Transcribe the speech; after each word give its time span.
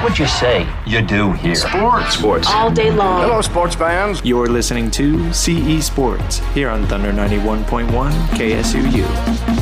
What 0.00 0.12
would 0.12 0.18
you 0.18 0.28
say 0.28 0.66
you 0.86 1.02
do 1.02 1.32
here? 1.32 1.54
Sports. 1.54 2.16
Sports. 2.16 2.48
All 2.48 2.70
day 2.70 2.90
long. 2.90 3.20
Hello, 3.20 3.42
sports 3.42 3.74
fans. 3.74 4.22
You're 4.24 4.46
listening 4.46 4.90
to 4.92 5.30
CE 5.30 5.84
Sports 5.84 6.38
here 6.54 6.70
on 6.70 6.86
Thunder 6.86 7.12
91.1 7.12 8.10
KSUU. 8.30 9.60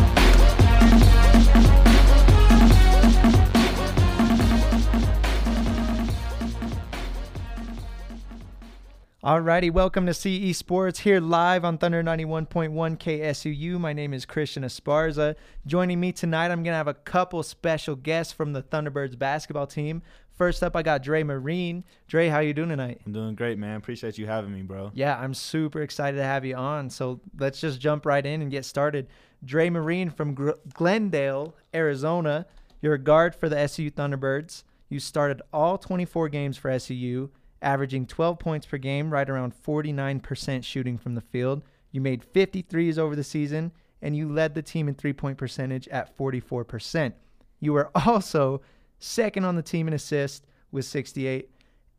Alrighty, 9.24 9.70
welcome 9.70 10.06
to 10.06 10.14
CE 10.14 10.56
Sports 10.56 11.00
here 11.00 11.20
live 11.20 11.64
on 11.64 11.76
Thunder 11.76 12.02
91.1 12.02 12.70
KSUU. 12.96 13.78
My 13.78 13.92
name 13.92 14.14
is 14.14 14.24
Christian 14.24 14.62
Esparza. 14.62 15.34
Joining 15.66 15.98
me 16.00 16.12
tonight, 16.12 16.52
I'm 16.52 16.62
going 16.62 16.72
to 16.72 16.78
have 16.78 16.88
a 16.88 16.94
couple 16.94 17.42
special 17.42 17.94
guests 17.94 18.32
from 18.32 18.52
the 18.52 18.62
Thunderbirds 18.62 19.18
basketball 19.18 19.66
team. 19.66 20.00
First 20.38 20.62
up, 20.62 20.76
I 20.76 20.82
got 20.82 21.02
Dre 21.02 21.24
Marin. 21.24 21.82
Dre, 22.06 22.28
how 22.28 22.38
you 22.38 22.54
doing 22.54 22.68
tonight? 22.68 23.00
I'm 23.04 23.12
doing 23.12 23.34
great, 23.34 23.58
man. 23.58 23.76
Appreciate 23.76 24.16
you 24.18 24.26
having 24.26 24.54
me, 24.54 24.62
bro. 24.62 24.92
Yeah, 24.94 25.18
I'm 25.18 25.34
super 25.34 25.82
excited 25.82 26.16
to 26.16 26.22
have 26.22 26.44
you 26.44 26.54
on. 26.54 26.88
So 26.90 27.20
let's 27.38 27.60
just 27.60 27.80
jump 27.80 28.06
right 28.06 28.24
in 28.24 28.40
and 28.40 28.50
get 28.50 28.64
started. 28.64 29.08
Dre 29.44 29.68
Marin 29.68 30.10
from 30.10 30.34
Gr- 30.34 30.52
Glendale, 30.72 31.56
Arizona. 31.74 32.46
You're 32.80 32.94
a 32.94 32.98
guard 32.98 33.34
for 33.34 33.48
the 33.48 33.58
SU 33.58 33.90
Thunderbirds. 33.90 34.62
You 34.88 35.00
started 35.00 35.42
all 35.52 35.76
24 35.76 36.28
games 36.28 36.56
for 36.56 36.70
SU 36.70 37.30
averaging 37.60 38.06
12 38.06 38.38
points 38.38 38.66
per 38.66 38.78
game, 38.78 39.12
right 39.12 39.28
around 39.28 39.52
49% 39.62 40.64
shooting 40.64 40.98
from 40.98 41.14
the 41.14 41.20
field. 41.20 41.62
You 41.90 42.00
made 42.00 42.24
53s 42.32 42.98
over 42.98 43.16
the 43.16 43.24
season, 43.24 43.72
and 44.02 44.16
you 44.16 44.28
led 44.28 44.54
the 44.54 44.62
team 44.62 44.88
in 44.88 44.94
three 44.94 45.12
point 45.12 45.38
percentage 45.38 45.88
at 45.88 46.16
44%. 46.16 47.12
You 47.60 47.72
were 47.72 47.90
also 48.06 48.60
second 48.98 49.44
on 49.44 49.56
the 49.56 49.62
team 49.62 49.88
in 49.88 49.94
assists 49.94 50.46
with 50.72 50.84
68 50.84 51.50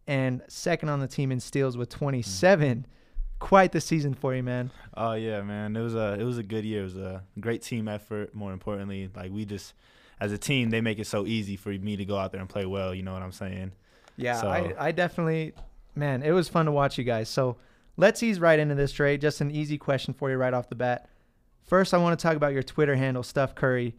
and 0.07 0.41
second 0.47 0.89
on 0.89 0.99
the 0.99 1.07
team 1.07 1.31
in 1.31 1.39
steals 1.39 1.77
with 1.77 1.89
27. 1.89 2.79
Mm. 2.79 2.85
Quite 3.39 3.71
the 3.71 3.79
season 3.79 4.13
for 4.13 4.35
you, 4.35 4.43
man. 4.43 4.69
Oh 4.95 5.13
yeah, 5.13 5.41
man. 5.41 5.75
It 5.77 5.81
was 5.81 5.95
a 5.95 6.17
it 6.19 6.23
was 6.23 6.37
a 6.37 6.43
good 6.43 6.65
year. 6.65 6.81
It 6.81 6.83
was 6.83 6.97
a 6.97 7.23
great 7.39 7.61
team 7.61 7.87
effort. 7.87 8.35
More 8.35 8.51
importantly, 8.51 9.09
like 9.15 9.31
we 9.31 9.45
just 9.45 9.73
as 10.19 10.33
a 10.33 10.37
team, 10.37 10.71
they 10.71 10.81
make 10.81 10.99
it 10.99 11.07
so 11.07 11.25
easy 11.25 11.55
for 11.55 11.69
me 11.69 11.95
to 11.95 12.03
go 12.03 12.17
out 12.17 12.33
there 12.33 12.41
and 12.41 12.49
play 12.49 12.65
well. 12.65 12.93
You 12.93 13.03
know 13.03 13.13
what 13.13 13.21
I'm 13.21 13.31
saying? 13.31 13.71
Yeah, 14.17 14.41
So- 14.41 14.49
I, 14.49 14.73
I 14.77 14.91
definitely, 14.91 15.53
man, 15.95 16.21
it 16.21 16.31
was 16.31 16.49
fun 16.49 16.65
to 16.65 16.73
watch 16.73 16.97
you 16.97 17.05
guys. 17.05 17.29
So 17.29 17.55
let's 17.95 18.21
ease 18.21 18.41
right 18.41 18.59
into 18.59 18.75
this, 18.75 18.91
Dre. 18.91 19.15
Just 19.17 19.39
an 19.39 19.49
easy 19.49 19.77
question 19.77 20.13
for 20.13 20.29
you 20.29 20.35
right 20.35 20.53
off 20.53 20.67
the 20.67 20.75
bat. 20.75 21.07
First, 21.65 21.93
I 21.93 21.97
want 21.97 22.19
to 22.19 22.21
talk 22.21 22.35
about 22.35 22.51
your 22.51 22.63
Twitter 22.63 22.95
handle, 22.97 23.23
Stuff 23.23 23.55
Curry. 23.55 23.95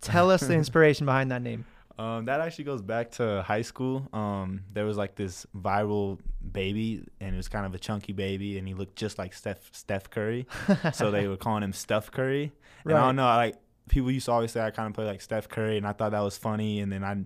Tell 0.00 0.30
us 0.32 0.40
the 0.40 0.54
inspiration 0.54 1.06
behind 1.06 1.30
that 1.30 1.42
name. 1.42 1.64
Um, 2.00 2.24
that 2.24 2.40
actually 2.40 2.64
goes 2.64 2.80
back 2.80 3.10
to 3.12 3.42
high 3.46 3.60
school. 3.62 4.08
Um, 4.12 4.62
there 4.72 4.86
was 4.86 4.96
like 4.96 5.16
this 5.16 5.46
viral 5.54 6.18
baby, 6.52 7.04
and 7.20 7.34
it 7.34 7.36
was 7.36 7.48
kind 7.48 7.66
of 7.66 7.74
a 7.74 7.78
chunky 7.78 8.12
baby, 8.14 8.56
and 8.58 8.66
he 8.66 8.74
looked 8.74 8.96
just 8.96 9.18
like 9.18 9.34
Steph 9.34 9.68
Steph 9.72 10.08
Curry. 10.10 10.46
so 10.94 11.10
they 11.10 11.28
were 11.28 11.36
calling 11.36 11.62
him 11.62 11.72
Stuff 11.72 12.10
Curry. 12.10 12.52
And 12.84 12.94
I 12.94 13.06
don't 13.06 13.16
know, 13.16 13.24
like 13.24 13.56
people 13.88 14.10
used 14.10 14.26
to 14.26 14.32
always 14.32 14.50
say 14.52 14.60
I 14.62 14.70
kind 14.70 14.88
of 14.88 14.94
play 14.94 15.04
like 15.04 15.20
Steph 15.20 15.48
Curry, 15.48 15.76
and 15.76 15.86
I 15.86 15.92
thought 15.92 16.12
that 16.12 16.20
was 16.20 16.38
funny. 16.38 16.80
And 16.80 16.90
then 16.90 17.04
I 17.04 17.18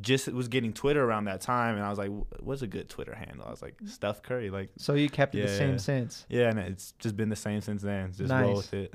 just 0.00 0.26
was 0.28 0.48
getting 0.48 0.72
Twitter 0.72 1.04
around 1.04 1.24
that 1.26 1.42
time, 1.42 1.76
and 1.76 1.84
I 1.84 1.90
was 1.90 1.98
like, 1.98 2.10
"What's 2.40 2.62
a 2.62 2.66
good 2.66 2.88
Twitter 2.88 3.14
handle?" 3.14 3.44
I 3.46 3.50
was 3.50 3.60
like, 3.62 3.74
"Stuff 3.84 4.22
Curry." 4.22 4.48
Like, 4.48 4.70
So 4.78 4.94
you 4.94 5.10
kept 5.10 5.34
it 5.34 5.42
the 5.42 5.52
Yeah. 5.52 5.58
same 5.58 5.78
since. 5.78 6.24
yeah, 6.30 6.48
and 6.48 6.58
it's 6.58 6.92
just 6.98 7.14
been 7.16 7.28
the 7.28 7.36
same 7.36 7.60
since 7.60 7.82
then. 7.82 8.08
Just 8.12 8.30
Nice. 8.30 8.42
roll 8.42 8.56
with 8.56 8.72
it. 8.74 8.94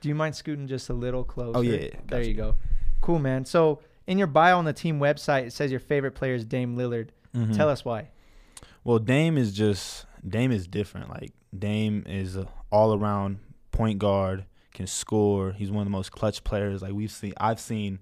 Do 0.00 0.08
you 0.08 0.14
mind 0.14 0.36
scooting 0.36 0.68
just 0.68 0.90
a 0.90 0.94
little 0.94 1.24
closer? 1.24 1.58
Oh, 1.58 1.60
yeah, 1.62 1.78
There 1.78 1.90
gotcha. 2.06 2.28
you 2.28 2.34
go. 2.34 2.54
Cool, 3.00 3.18
man. 3.18 3.44
So 3.44 3.80
in 4.06 4.18
your 4.18 4.26
bio 4.26 4.58
on 4.58 4.64
the 4.64 4.72
team 4.72 4.98
website, 5.00 5.46
it 5.46 5.52
says 5.52 5.70
your 5.70 5.80
favorite 5.80 6.12
player 6.12 6.34
is 6.34 6.44
Dame 6.44 6.76
Lillard. 6.76 7.08
Mm-hmm. 7.34 7.52
Tell 7.52 7.68
us 7.68 7.84
why. 7.84 8.10
Well, 8.84 8.98
Dame 8.98 9.38
is 9.38 9.52
just 9.52 10.06
Dame 10.26 10.52
is 10.52 10.66
different. 10.66 11.10
Like 11.10 11.32
Dame 11.58 12.04
is 12.06 12.36
a 12.36 12.46
all 12.70 12.94
around 12.94 13.38
point 13.72 13.98
guard, 13.98 14.44
can 14.72 14.86
score. 14.86 15.52
He's 15.52 15.70
one 15.70 15.82
of 15.82 15.86
the 15.86 15.90
most 15.96 16.12
clutch 16.12 16.44
players 16.44 16.82
like 16.82 16.92
we've 16.92 17.10
seen. 17.10 17.32
I've 17.38 17.60
seen 17.60 17.98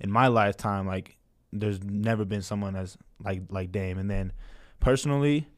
in 0.00 0.10
my 0.10 0.26
lifetime. 0.28 0.86
Like 0.86 1.16
there's 1.52 1.82
never 1.82 2.24
been 2.24 2.42
someone 2.42 2.76
as 2.76 2.96
like 3.24 3.42
like 3.50 3.72
Dame. 3.72 3.98
And 3.98 4.10
then 4.10 4.32
personally, 4.80 5.48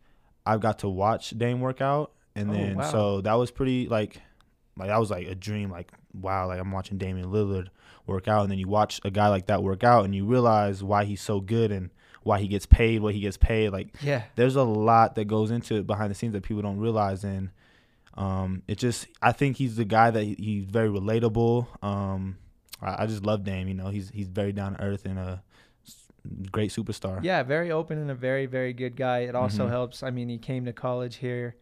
I've 0.46 0.60
got 0.60 0.78
to 0.80 0.88
watch 0.88 1.30
Dame 1.30 1.60
work 1.60 1.80
out, 1.80 2.12
and 2.34 2.50
Oh, 2.50 2.54
then 2.54 2.76
wow. 2.76 2.90
so 2.90 3.20
that 3.22 3.34
was 3.34 3.50
pretty 3.50 3.88
like 3.88 4.20
like 4.76 4.88
that 4.88 4.98
was 4.98 5.10
like 5.10 5.26
a 5.26 5.34
dream. 5.34 5.70
Like 5.70 5.92
wow, 6.14 6.46
like 6.46 6.60
I'm 6.60 6.70
watching 6.72 6.98
Damian 6.98 7.26
Lillard 7.30 7.68
work 8.08 8.26
out, 8.28 8.42
and 8.42 8.50
then 8.50 8.58
you 8.58 8.66
watch 8.68 9.00
a 9.04 9.10
guy 9.10 9.28
like 9.28 9.46
that 9.46 9.62
work 9.62 9.84
out, 9.84 10.04
and 10.04 10.14
you 10.14 10.24
realize 10.24 10.82
why 10.82 11.04
he's 11.04 11.20
so 11.20 11.40
good 11.40 11.70
and 11.70 11.90
why 12.24 12.40
he 12.40 12.48
gets 12.48 12.66
paid 12.66 13.00
what 13.00 13.14
he 13.14 13.20
gets 13.20 13.36
paid. 13.36 13.70
Like 13.70 13.94
Yeah. 14.02 14.22
there's 14.34 14.56
a 14.56 14.62
lot 14.64 15.14
that 15.14 15.26
goes 15.26 15.50
into 15.50 15.76
it 15.76 15.86
behind 15.86 16.10
the 16.10 16.14
scenes 16.14 16.32
that 16.32 16.42
people 16.42 16.62
don't 16.62 16.78
realize 16.78 17.24
and 17.24 17.50
um 18.14 18.62
it 18.66 18.76
just 18.78 19.06
i 19.22 19.30
think 19.30 19.56
he's 19.56 19.76
the 19.76 19.84
guy 19.84 20.10
that 20.10 20.24
he- 20.24 20.34
he's 20.38 20.64
very 20.64 20.88
relatable 20.88 21.66
um 21.84 22.36
I, 22.82 23.04
I 23.04 23.06
just 23.06 23.24
love 23.24 23.44
Dame. 23.44 23.68
You 23.68 23.74
know, 23.74 23.88
he's 23.88 24.10
he's 24.10 24.28
very 24.28 24.52
down 24.52 24.74
to 24.74 24.82
earth 24.82 25.04
and 25.04 25.18
a 25.18 25.42
great 26.52 26.70
superstar. 26.70 27.22
Yeah, 27.22 27.42
very 27.42 27.70
open 27.70 27.98
and 27.98 28.10
a 28.10 28.14
very, 28.14 28.46
very 28.46 28.72
good 28.72 28.96
guy. 28.96 29.20
It 29.20 29.34
also 29.34 29.66
Mhm. 29.66 29.70
helps. 29.70 30.02
I 30.02 30.10
mean, 30.10 30.28
he 30.28 30.38
came 30.38 30.64
to 30.66 30.72
college 30.72 31.16
here 31.16 31.56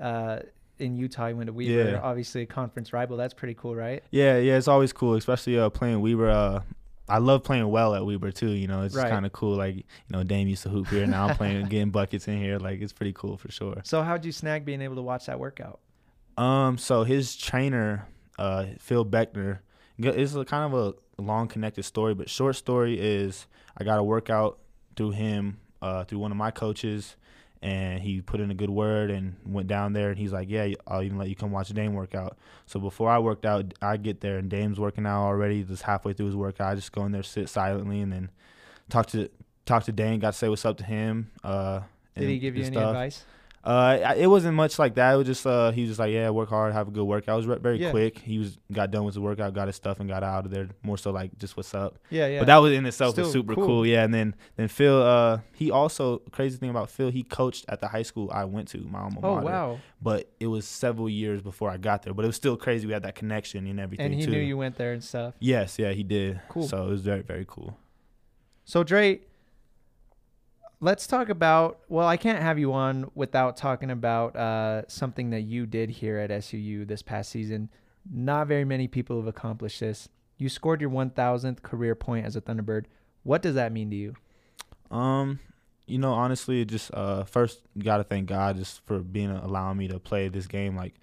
uh, 0.00 0.40
in 0.82 0.96
Utah. 0.96 1.28
He 1.28 1.34
went 1.34 1.46
to 1.46 1.52
Weber, 1.52 1.92
Yeah. 1.92 2.00
obviously 2.02 2.42
a 2.42 2.46
conference 2.46 2.92
rival. 2.92 3.16
That's 3.16 3.32
pretty 3.34 3.54
cool, 3.54 3.74
right? 3.74 4.02
Yeah, 4.10 4.38
yeah, 4.38 4.56
it's 4.58 4.68
always 4.68 4.92
cool, 4.92 5.14
especially 5.14 5.58
uh, 5.58 5.70
playing 5.70 6.00
Weber. 6.02 6.28
Uh, 6.28 6.60
I 7.08 7.18
love 7.18 7.42
playing 7.44 7.68
well 7.68 7.94
at 7.94 8.04
Weber 8.04 8.30
too. 8.30 8.50
You 8.50 8.66
know, 8.68 8.82
it's 8.82 8.94
Right. 8.94 9.10
kind 9.10 9.24
of 9.26 9.32
cool. 9.32 9.56
Like 9.56 9.76
you 9.76 9.82
know, 10.10 10.22
Dame 10.22 10.48
used 10.48 10.62
to 10.64 10.68
hoop 10.68 10.88
here. 10.88 11.06
Now 11.06 11.28
I'm 11.28 11.36
playing, 11.36 11.66
getting 11.68 11.90
buckets 11.90 12.28
in 12.28 12.38
here. 12.38 12.58
Like 12.58 12.80
it's 12.80 12.92
pretty 12.92 13.12
cool 13.12 13.36
for 13.36 13.50
sure. 13.50 13.80
So, 13.84 14.02
how'd 14.02 14.24
you 14.24 14.32
snag 14.32 14.64
being 14.64 14.80
able 14.82 14.96
to 14.96 15.02
watch 15.02 15.26
that 15.26 15.38
workout? 15.40 15.80
Um, 16.36 16.78
so 16.78 17.04
his 17.04 17.36
trainer, 17.36 18.06
uh, 18.38 18.66
Phil 18.78 19.04
Beckner, 19.04 19.58
it's 19.98 20.34
a 20.34 20.44
kind 20.44 20.72
of 20.72 20.94
a 21.18 21.22
long 21.22 21.48
connected 21.48 21.82
story, 21.84 22.14
but 22.14 22.30
short 22.30 22.56
story 22.56 22.98
is 22.98 23.46
I 23.76 23.84
got 23.84 23.98
a 23.98 24.02
workout 24.02 24.58
through 24.96 25.10
him, 25.10 25.58
uh, 25.82 26.04
through 26.04 26.18
one 26.20 26.30
of 26.30 26.36
my 26.38 26.50
coaches, 26.50 27.16
and 27.62 28.00
he 28.02 28.20
put 28.20 28.40
in 28.40 28.50
a 28.50 28.54
good 28.54 28.70
word 28.70 29.10
and 29.10 29.36
went 29.46 29.68
down 29.68 29.92
there 29.92 30.10
and 30.10 30.18
he's 30.18 30.32
like, 30.32 30.50
yeah, 30.50 30.68
I'll 30.86 31.02
even 31.02 31.16
let 31.16 31.28
you 31.28 31.36
come 31.36 31.52
watch 31.52 31.68
Dame 31.68 31.94
work 31.94 32.14
out. 32.14 32.36
So 32.66 32.80
before 32.80 33.08
I 33.08 33.18
worked 33.20 33.46
out, 33.46 33.72
I 33.80 33.96
get 33.96 34.20
there 34.20 34.38
and 34.38 34.50
Dame's 34.50 34.80
working 34.80 35.06
out 35.06 35.22
already. 35.22 35.62
Just 35.62 35.84
halfway 35.84 36.12
through 36.12 36.26
his 36.26 36.36
workout, 36.36 36.72
I 36.72 36.74
just 36.74 36.90
go 36.90 37.04
in 37.04 37.12
there, 37.12 37.22
sit 37.22 37.48
silently, 37.48 38.00
and 38.00 38.12
then 38.12 38.30
talk 38.90 39.06
to 39.08 39.30
talk 39.64 39.84
to 39.84 39.92
Dame. 39.92 40.18
Got 40.18 40.32
to 40.32 40.38
say 40.38 40.48
what's 40.48 40.64
up 40.64 40.76
to 40.78 40.84
him. 40.84 41.30
Uh, 41.44 41.82
Did 42.16 42.28
he 42.28 42.38
give 42.40 42.56
you 42.56 42.64
any 42.64 42.74
stuff. 42.74 42.88
advice? 42.88 43.24
Uh, 43.64 44.14
it 44.16 44.26
wasn't 44.26 44.54
much 44.56 44.76
like 44.76 44.96
that. 44.96 45.14
It 45.14 45.16
was 45.18 45.26
just 45.28 45.46
uh, 45.46 45.70
he 45.70 45.82
was 45.82 45.90
just 45.90 46.00
like, 46.00 46.10
yeah, 46.12 46.30
work 46.30 46.48
hard, 46.48 46.72
have 46.72 46.88
a 46.88 46.90
good 46.90 47.04
workout. 47.04 47.34
It 47.34 47.36
was 47.36 47.46
re- 47.46 47.58
very 47.60 47.78
Yeah. 47.78 47.90
quick. 47.92 48.18
He 48.18 48.38
was 48.38 48.58
got 48.72 48.90
done 48.90 49.04
with 49.04 49.14
his 49.14 49.20
workout, 49.20 49.54
got 49.54 49.68
his 49.68 49.76
stuff, 49.76 50.00
and 50.00 50.08
got 50.08 50.24
out 50.24 50.46
of 50.46 50.50
there. 50.50 50.68
More 50.82 50.98
so 50.98 51.12
like 51.12 51.38
just 51.38 51.56
what's 51.56 51.72
up. 51.72 51.96
Yeah, 52.10 52.26
yeah. 52.26 52.38
But 52.40 52.46
that 52.46 52.56
was 52.56 52.72
in 52.72 52.84
itself 52.86 53.16
was 53.16 53.30
super 53.30 53.54
cool. 53.54 53.66
cool. 53.66 53.86
Yeah, 53.86 54.02
and 54.02 54.12
then 54.12 54.34
then 54.56 54.66
Phil, 54.66 55.00
uh, 55.00 55.38
he 55.54 55.70
also 55.70 56.18
crazy 56.32 56.56
thing 56.58 56.70
about 56.70 56.90
Phil, 56.90 57.10
he 57.10 57.22
coached 57.22 57.64
at 57.68 57.78
the 57.80 57.86
high 57.86 58.02
school 58.02 58.30
I 58.34 58.44
went 58.46 58.66
to, 58.68 58.78
my 58.78 58.98
alma 59.02 59.20
mater. 59.20 59.26
oh 59.28 59.44
wow! 59.44 59.78
But 60.02 60.28
it 60.40 60.48
was 60.48 60.66
several 60.66 61.08
years 61.08 61.40
before 61.40 61.70
I 61.70 61.76
got 61.76 62.02
there. 62.02 62.14
But 62.14 62.24
it 62.24 62.28
was 62.28 62.36
still 62.36 62.56
crazy. 62.56 62.88
We 62.88 62.92
had 62.94 63.04
that 63.04 63.14
connection 63.14 63.68
and 63.68 63.78
everything 63.78 64.06
And 64.06 64.14
he 64.14 64.24
too. 64.24 64.32
knew 64.32 64.40
you 64.40 64.56
went 64.56 64.74
there 64.76 64.92
and 64.92 65.04
stuff. 65.04 65.34
Yes, 65.38 65.78
yeah, 65.78 65.92
he 65.92 66.02
did. 66.02 66.40
Cool. 66.48 66.66
So 66.66 66.84
it 66.84 66.90
was 66.90 67.02
very 67.02 67.22
very 67.22 67.44
cool. 67.46 67.78
So 68.64 68.82
Dre, 68.82 69.20
let's 70.82 71.06
talk 71.06 71.30
about. 71.30 71.80
Well, 71.88 72.06
I 72.06 72.18
can't 72.18 72.42
have 72.42 72.58
you 72.58 72.74
on 72.74 73.10
without 73.14 73.56
talking 73.56 73.90
about 73.90 74.36
uh, 74.36 74.82
something 74.88 75.30
that 75.30 75.42
you 75.42 75.64
did 75.64 75.88
here 75.88 76.18
at 76.18 76.28
SUU 76.28 76.86
this 76.86 77.00
past 77.00 77.30
season. 77.30 77.70
Not 78.12 78.48
very 78.48 78.64
many 78.64 78.88
people 78.88 79.16
have 79.16 79.28
accomplished 79.28 79.80
this. 79.80 80.08
You 80.36 80.48
scored 80.48 80.80
your 80.80 80.90
1,000th 80.90 81.62
career 81.62 81.94
point 81.94 82.26
as 82.26 82.34
a 82.34 82.40
Thunderbird. 82.40 82.86
What 83.22 83.40
does 83.40 83.54
that 83.54 83.72
mean 83.72 83.90
to 83.90 83.96
you? 83.96 84.14
Um, 84.90 85.38
you 85.86 85.98
know, 85.98 86.12
honestly, 86.12 86.64
just 86.64 86.92
uh, 86.92 87.24
first 87.24 87.60
got 87.78 87.98
to 87.98 88.04
thank 88.04 88.26
God 88.26 88.56
just 88.56 88.84
for 88.84 88.98
being 88.98 89.30
allowing 89.30 89.78
me 89.78 89.86
to 89.88 90.00
play 90.00 90.28
this 90.28 90.48
game. 90.48 90.76
Like, 90.76 90.94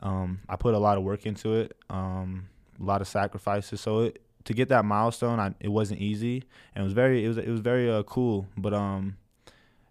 um, 0.00 0.40
I 0.48 0.54
put 0.54 0.74
a 0.74 0.78
lot 0.78 0.96
of 0.96 1.02
work 1.02 1.26
into 1.26 1.54
it, 1.54 1.76
um, 1.90 2.48
a 2.80 2.84
lot 2.84 3.00
of 3.00 3.08
sacrifices. 3.08 3.80
So 3.80 4.00
it, 4.00 4.22
to 4.48 4.54
get 4.54 4.68
that 4.70 4.84
milestone, 4.84 5.38
I, 5.38 5.54
it 5.60 5.68
wasn't 5.68 6.00
easy, 6.00 6.42
and 6.74 6.82
it 6.82 6.84
was 6.84 6.92
very, 6.94 7.22
it 7.24 7.28
was, 7.28 7.36
it 7.38 7.48
was 7.48 7.60
very 7.60 7.90
uh, 7.90 8.02
cool. 8.02 8.46
But 8.56 8.72
um, 8.74 9.16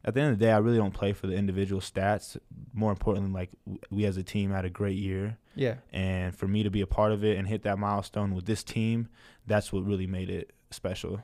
at 0.04 0.14
the 0.16 0.22
end 0.22 0.34
of 0.34 0.40
the 0.40 0.46
day, 0.46 0.52
I 0.52 0.58
really 0.58 0.78
don't 0.78 0.94
play 0.94 1.14
for 1.14 1.28
the 1.28 1.36
individual 1.36 1.80
stats. 1.82 2.38
More 2.74 2.92
importantly, 2.92 3.32
like 3.32 3.52
we 3.92 4.06
as 4.06 4.18
a 4.18 4.24
team 4.24 4.52
had 4.52 4.66
a 4.66 4.70
great 4.70 4.98
year, 4.98 5.38
Yeah. 5.56 5.76
and 5.94 6.36
for 6.36 6.48
me 6.48 6.64
to 6.64 6.70
be 6.72 6.82
a 6.82 6.88
part 6.88 7.12
of 7.12 7.24
it 7.24 7.38
and 7.38 7.48
hit 7.48 7.62
that 7.64 7.78
milestone 7.78 8.34
with 8.34 8.46
this 8.46 8.64
team, 8.64 9.10
that's 9.46 9.72
what 9.72 9.86
really 9.86 10.08
made 10.08 10.30
it 10.30 10.54
special. 10.72 11.22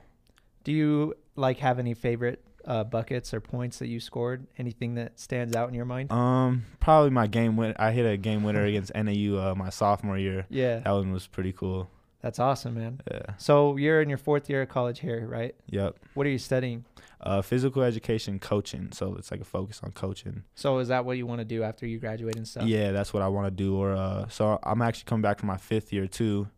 Do 0.62 0.72
you 0.72 1.14
like 1.36 1.58
have 1.58 1.78
any 1.78 1.92
favorite 1.94 2.42
uh, 2.64 2.84
buckets 2.84 3.34
or 3.34 3.40
points 3.40 3.78
that 3.80 3.88
you 3.88 4.00
scored? 4.00 4.46
Anything 4.58 4.94
that 4.94 5.18
stands 5.20 5.54
out 5.56 5.68
in 5.68 5.74
your 5.74 5.84
mind? 5.84 6.10
Um, 6.12 6.64
probably 6.80 7.10
my 7.10 7.26
game 7.26 7.56
win. 7.56 7.74
I 7.78 7.90
hit 7.92 8.06
a 8.06 8.16
game 8.16 8.42
winner 8.44 8.64
against 8.64 8.94
NAU 8.94 9.36
uh, 9.36 9.54
my 9.56 9.70
sophomore 9.70 10.16
year. 10.18 10.46
yeah. 10.48 10.78
That 10.78 10.92
one 10.92 11.12
was 11.12 11.26
pretty 11.26 11.52
cool. 11.52 11.90
That's 12.24 12.38
awesome, 12.38 12.76
man. 12.76 13.02
Yeah. 13.10 13.34
So 13.36 13.76
you're 13.76 14.00
in 14.00 14.08
your 14.08 14.16
fourth 14.16 14.48
year 14.48 14.62
of 14.62 14.70
college 14.70 14.98
here, 14.98 15.26
right? 15.28 15.54
Yep. 15.68 15.98
What 16.14 16.26
are 16.26 16.30
you 16.30 16.38
studying? 16.38 16.86
Uh, 17.20 17.42
physical 17.42 17.82
education 17.82 18.38
coaching. 18.38 18.88
So 18.92 19.14
it's 19.16 19.30
like 19.30 19.42
a 19.42 19.44
focus 19.44 19.82
on 19.82 19.92
coaching. 19.92 20.42
So 20.54 20.78
is 20.78 20.88
that 20.88 21.04
what 21.04 21.18
you 21.18 21.26
want 21.26 21.40
to 21.40 21.44
do 21.44 21.62
after 21.62 21.86
you 21.86 21.98
graduate 21.98 22.36
and 22.36 22.48
stuff? 22.48 22.64
Yeah, 22.64 22.92
that's 22.92 23.12
what 23.12 23.22
I 23.22 23.28
want 23.28 23.48
to 23.48 23.50
do. 23.50 23.76
Or 23.76 23.92
uh, 23.92 24.26
so 24.28 24.58
I'm 24.62 24.80
actually 24.80 25.04
coming 25.04 25.20
back 25.20 25.38
for 25.38 25.44
my 25.44 25.58
fifth 25.58 25.92
year 25.92 26.06
too, 26.06 26.48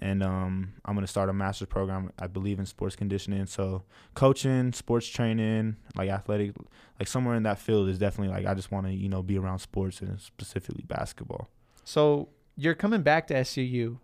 and 0.00 0.22
um, 0.22 0.74
I'm 0.84 0.94
gonna 0.94 1.08
start 1.08 1.28
a 1.28 1.32
master's 1.32 1.66
program. 1.66 2.12
I 2.16 2.28
believe 2.28 2.60
in 2.60 2.66
sports 2.66 2.94
conditioning. 2.94 3.46
So 3.46 3.82
coaching, 4.14 4.72
sports 4.72 5.08
training, 5.08 5.74
like 5.96 6.08
athletic, 6.08 6.52
like 7.00 7.08
somewhere 7.08 7.34
in 7.34 7.42
that 7.42 7.58
field 7.58 7.88
is 7.88 7.98
definitely 7.98 8.32
like 8.32 8.46
I 8.46 8.54
just 8.54 8.70
want 8.70 8.86
to 8.86 8.92
you 8.92 9.08
know 9.08 9.24
be 9.24 9.36
around 9.36 9.58
sports 9.58 10.02
and 10.02 10.20
specifically 10.20 10.84
basketball. 10.86 11.48
So 11.82 12.28
you're 12.56 12.76
coming 12.76 13.02
back 13.02 13.26
to 13.26 13.34
SUU. 13.34 13.98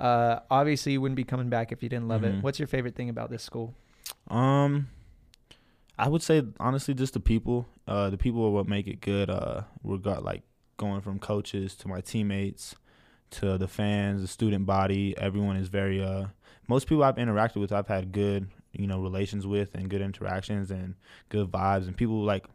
Uh, 0.00 0.40
obviously, 0.50 0.92
you 0.92 1.00
wouldn't 1.00 1.16
be 1.16 1.24
coming 1.24 1.48
back 1.50 1.72
if 1.72 1.82
you 1.82 1.88
didn't 1.88 2.08
love 2.08 2.24
it. 2.24 2.34
Mhm. 2.34 2.42
What's 2.42 2.58
your 2.58 2.68
favorite 2.68 2.94
thing 2.94 3.10
about 3.10 3.30
this 3.30 3.42
school? 3.42 3.74
Um, 4.28 4.88
I 5.98 6.08
would 6.08 6.22
say 6.22 6.42
honestly, 6.58 6.94
just 6.94 7.12
the 7.14 7.20
people. 7.20 7.66
Uh, 7.86 8.08
the 8.08 8.16
people 8.16 8.44
are 8.46 8.50
what 8.50 8.66
make 8.66 8.86
it 8.86 9.00
good. 9.00 9.28
Uh, 9.28 9.62
we 9.82 9.98
got 9.98 10.24
like 10.24 10.42
going 10.78 11.02
from 11.02 11.18
coaches 11.18 11.74
to 11.76 11.88
my 11.88 12.00
teammates 12.00 12.74
to 13.32 13.58
the 13.58 13.68
fans, 13.68 14.22
the 14.22 14.28
student 14.28 14.64
body. 14.66 15.16
Everyone 15.18 15.56
is 15.56 15.68
very. 15.68 16.02
Uh, 16.02 16.28
most 16.66 16.86
people 16.88 17.04
I've 17.04 17.16
interacted 17.16 17.56
with, 17.56 17.72
I've 17.72 17.88
had 17.88 18.12
good, 18.12 18.48
you 18.72 18.86
know, 18.86 19.00
relations 19.00 19.46
with 19.46 19.74
and 19.74 19.90
good 19.90 20.00
interactions 20.00 20.70
and 20.70 20.94
good 21.28 21.50
vibes. 21.50 21.86
And 21.86 21.96
people 21.96 22.22
like, 22.22 22.46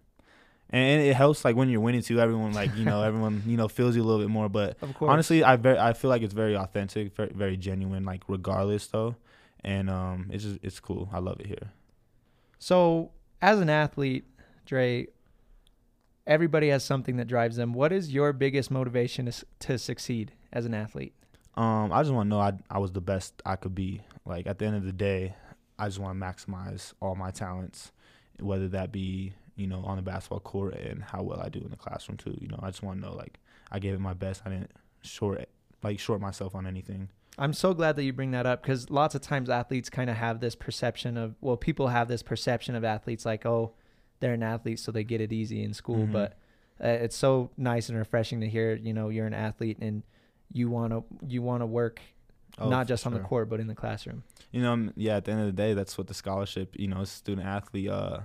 and 0.70 1.02
it 1.02 1.16
helps 1.16 1.46
like 1.46 1.56
when 1.56 1.70
you're 1.70 1.80
winning 1.82 2.02
too. 2.02 2.20
Everyone 2.20 2.54
like 2.54 2.76
you 2.76 2.86
know, 2.86 3.02
everyone 3.10 3.44
you 3.46 3.58
know 3.58 3.68
feels 3.68 3.96
you 3.96 4.02
a 4.02 4.06
little 4.06 4.22
bit 4.22 4.30
more. 4.30 4.50
But 4.50 4.78
Of 4.82 4.94
course. 4.96 5.10
honestly, 5.12 5.44
I 5.44 5.56
very 5.56 5.78
I 5.78 5.94
feel 5.94 6.10
like 6.10 6.22
it's 6.22 6.34
very 6.34 6.56
authentic, 6.56 7.16
very, 7.16 7.32
very 7.34 7.58
genuine. 7.58 8.04
Like 8.04 8.24
regardless 8.28 8.88
though, 8.88 9.16
and 9.64 9.90
um, 9.90 10.28
it's 10.32 10.44
just 10.44 10.60
it's 10.64 10.80
cool. 10.80 11.10
I 11.14 11.20
love 11.20 11.40
it 11.40 11.46
here. 11.48 11.72
So, 12.60 13.12
as 13.42 13.60
an 13.60 13.70
athlete, 13.70 14.26
Dre, 14.66 15.08
everybody 16.26 16.70
has 16.70 16.84
something 16.84 17.18
that 17.18 17.28
drives 17.28 17.56
them. 17.58 17.74
What 17.74 17.92
is 17.92 18.14
your 18.14 18.34
biggest 18.34 18.72
motivation 18.72 19.26
to, 19.28 19.46
to 19.60 19.78
succeed 19.78 20.32
as 20.52 20.66
an 20.66 20.74
athlete? 20.74 21.14
Um, 21.56 21.92
I 21.94 22.02
just 22.02 22.14
want 22.14 22.26
to 22.28 22.30
know 22.30 22.40
I 22.40 22.54
I 22.70 22.80
was 22.80 22.92
the 22.92 23.02
best 23.02 23.42
I 23.46 23.56
could 23.56 23.76
be. 23.76 24.02
Like 24.26 24.48
at 24.48 24.58
the 24.60 24.66
end 24.66 24.76
of 24.76 24.84
the 24.84 24.92
day, 24.94 25.36
I 25.78 25.86
just 25.86 26.00
want 26.00 26.20
to 26.20 26.26
maximize 26.26 26.94
all 27.00 27.16
my 27.16 27.32
talents, 27.32 27.92
whether 28.40 28.68
that 28.70 28.92
be 28.92 29.34
you 29.56 29.68
know 29.68 29.82
on 29.86 29.96
the 29.98 30.02
basketball 30.02 30.40
court 30.40 30.76
and 30.76 31.04
how 31.04 31.22
well 31.22 31.40
I 31.40 31.50
do 31.50 31.60
in 31.60 31.70
the 31.70 31.78
classroom 31.78 32.18
too. 32.18 32.38
You 32.40 32.48
know, 32.48 32.60
I 32.62 32.68
just 32.68 32.84
want 32.84 33.02
to 33.02 33.08
know 33.08 33.16
like 33.16 33.40
I 33.72 33.80
gave 33.80 33.94
it 33.94 34.00
my 34.00 34.14
best. 34.14 34.42
I 34.46 34.50
didn't 34.50 34.72
short 35.02 35.48
like 35.84 36.00
short 36.00 36.22
myself 36.22 36.56
on 36.56 36.66
anything. 36.68 37.10
I'm 37.38 37.54
so 37.54 37.74
glad 37.74 37.96
that 37.98 38.04
you 38.04 38.14
bring 38.14 38.32
that 38.32 38.46
up 38.46 38.62
because 38.62 38.90
lots 38.90 39.14
of 39.14 39.22
times 39.22 39.50
athletes 39.50 39.90
kind 39.90 40.10
of 40.10 40.16
have 40.16 40.40
this 40.40 40.56
perception 40.56 41.18
of, 41.18 41.36
well, 41.42 41.58
people 41.58 41.90
have 41.90 42.08
this 42.08 42.24
perception 42.24 42.76
of 42.76 42.86
athletes 42.86 43.26
like, 43.26 43.46
oh, 43.46 43.74
they're 44.22 44.34
an 44.34 44.44
athlete, 44.44 44.80
so 44.80 44.92
they 44.92 45.04
get 45.04 45.20
it 45.20 45.34
easy 45.34 45.62
in 45.62 45.74
school. 45.74 46.08
Mhm. 46.08 46.14
But 46.14 46.38
uh, 46.82 46.88
it's 46.88 47.16
so 47.16 47.52
nice 47.58 47.90
and 47.90 47.98
refreshing 47.98 48.40
to 48.42 48.48
hear, 48.48 48.76
you 48.76 48.94
know, 48.94 49.10
you're 49.10 49.28
an 49.28 49.34
athlete 49.34 49.78
and 49.82 50.04
you 50.52 50.70
want 50.70 50.94
to 50.94 51.04
you 51.28 51.42
want 51.42 51.62
to 51.62 51.66
work 51.66 52.00
Oh, 52.58 52.70
not 52.70 52.88
just 52.88 53.06
on 53.06 53.14
the 53.14 53.20
court 53.20 53.50
but 53.50 53.60
in 53.60 53.68
the 53.68 53.76
classroom. 53.76 54.24
You 54.52 54.62
know, 54.62 54.72
um, 54.72 54.94
yeah. 54.96 55.18
At 55.18 55.26
the 55.26 55.32
end 55.32 55.42
of 55.42 55.48
the 55.48 55.52
day, 55.52 55.74
that's 55.74 55.98
what 55.98 56.08
the 56.08 56.14
scholarship. 56.14 56.76
You 56.80 56.88
know, 56.88 57.04
student 57.04 57.46
athlete, 57.46 57.90
uh, 57.90 58.20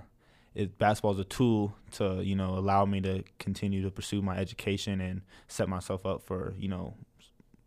it 0.53 0.77
basketball 0.77 1.13
is 1.13 1.19
a 1.19 1.23
tool 1.23 1.73
to 1.91 2.21
you 2.21 2.35
know 2.35 2.57
allow 2.57 2.85
me 2.85 3.01
to 3.01 3.23
continue 3.39 3.81
to 3.81 3.91
pursue 3.91 4.21
my 4.21 4.37
education 4.37 4.99
and 4.99 5.21
set 5.47 5.69
myself 5.69 6.05
up 6.05 6.21
for 6.23 6.53
you 6.57 6.67
know 6.67 6.93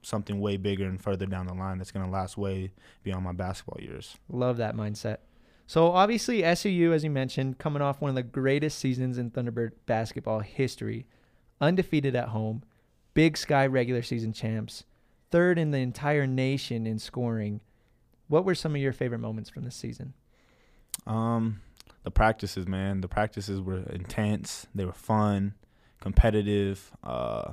something 0.03 0.39
way 0.41 0.57
bigger 0.57 0.85
and 0.85 1.01
further 1.01 1.27
down 1.27 1.47
the 1.47 1.55
line 1.55 1.79
that's 1.79 1.91
gonna 1.91 2.11
last 2.11 2.37
way 2.37 2.73
beyond 3.03 3.25
my 3.25 3.33
basketball 3.33 3.81
years. 3.81 4.17
Love 4.29 4.59
that 4.59 4.77
mindset. 4.77 5.19
So 5.67 5.93
obviously 5.93 6.43
SUU, 6.43 6.93
as 6.93 7.05
you 7.05 7.11
mentioned, 7.11 7.59
coming 7.59 7.81
off 7.81 8.01
one 8.01 8.11
of 8.11 8.15
the 8.15 8.23
greatest 8.23 8.79
seasons 8.79 9.17
in 9.17 9.31
Thunderbird 9.31 9.71
basketball 9.87 10.41
history, 10.41 11.07
undefeated 11.61 12.15
at 12.15 12.29
home, 12.29 12.63
Big 13.15 13.39
Sky 13.39 13.67
regular 13.67 14.03
season 14.03 14.35
champs, 14.35 14.85
third 15.31 15.59
in 15.59 15.71
the 15.71 15.79
entire 15.79 16.27
nation 16.27 16.87
in 16.87 16.99
scoring. 16.99 17.61
What 18.29 18.45
were 18.45 18.55
some 18.55 18.75
of 18.75 18.81
your 18.81 18.93
favorite 18.93 19.21
moments 19.21 19.49
from 19.49 19.65
this 19.65 19.77
season? 19.77 20.13
Um, 21.07 21.61
the 22.05 22.11
practices, 22.11 22.69
man. 22.69 23.01
The 23.01 23.09
practices 23.09 23.61
were 23.61 23.83
intense. 23.91 24.67
They 24.75 24.85
were 24.85 24.93
fun, 24.93 25.55
competitive, 26.01 26.93
uh, 27.03 27.53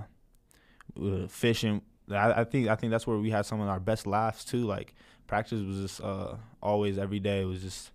efficient. 0.95 1.83
I, 2.09 2.41
I 2.41 2.43
think 2.43 2.67
I 2.67 2.75
think 2.75 2.91
that's 2.91 3.07
where 3.07 3.17
we 3.17 3.31
had 3.31 3.45
some 3.45 3.61
of 3.61 3.69
our 3.69 3.79
best 3.79 4.05
laughs 4.05 4.43
too. 4.45 4.65
Like 4.65 4.93
practice 5.27 5.61
was 5.61 5.77
just 5.77 6.01
uh, 6.01 6.35
always 6.61 6.97
every 6.97 7.19
day. 7.19 7.41
It 7.41 7.45
was 7.45 7.61
just 7.61 7.91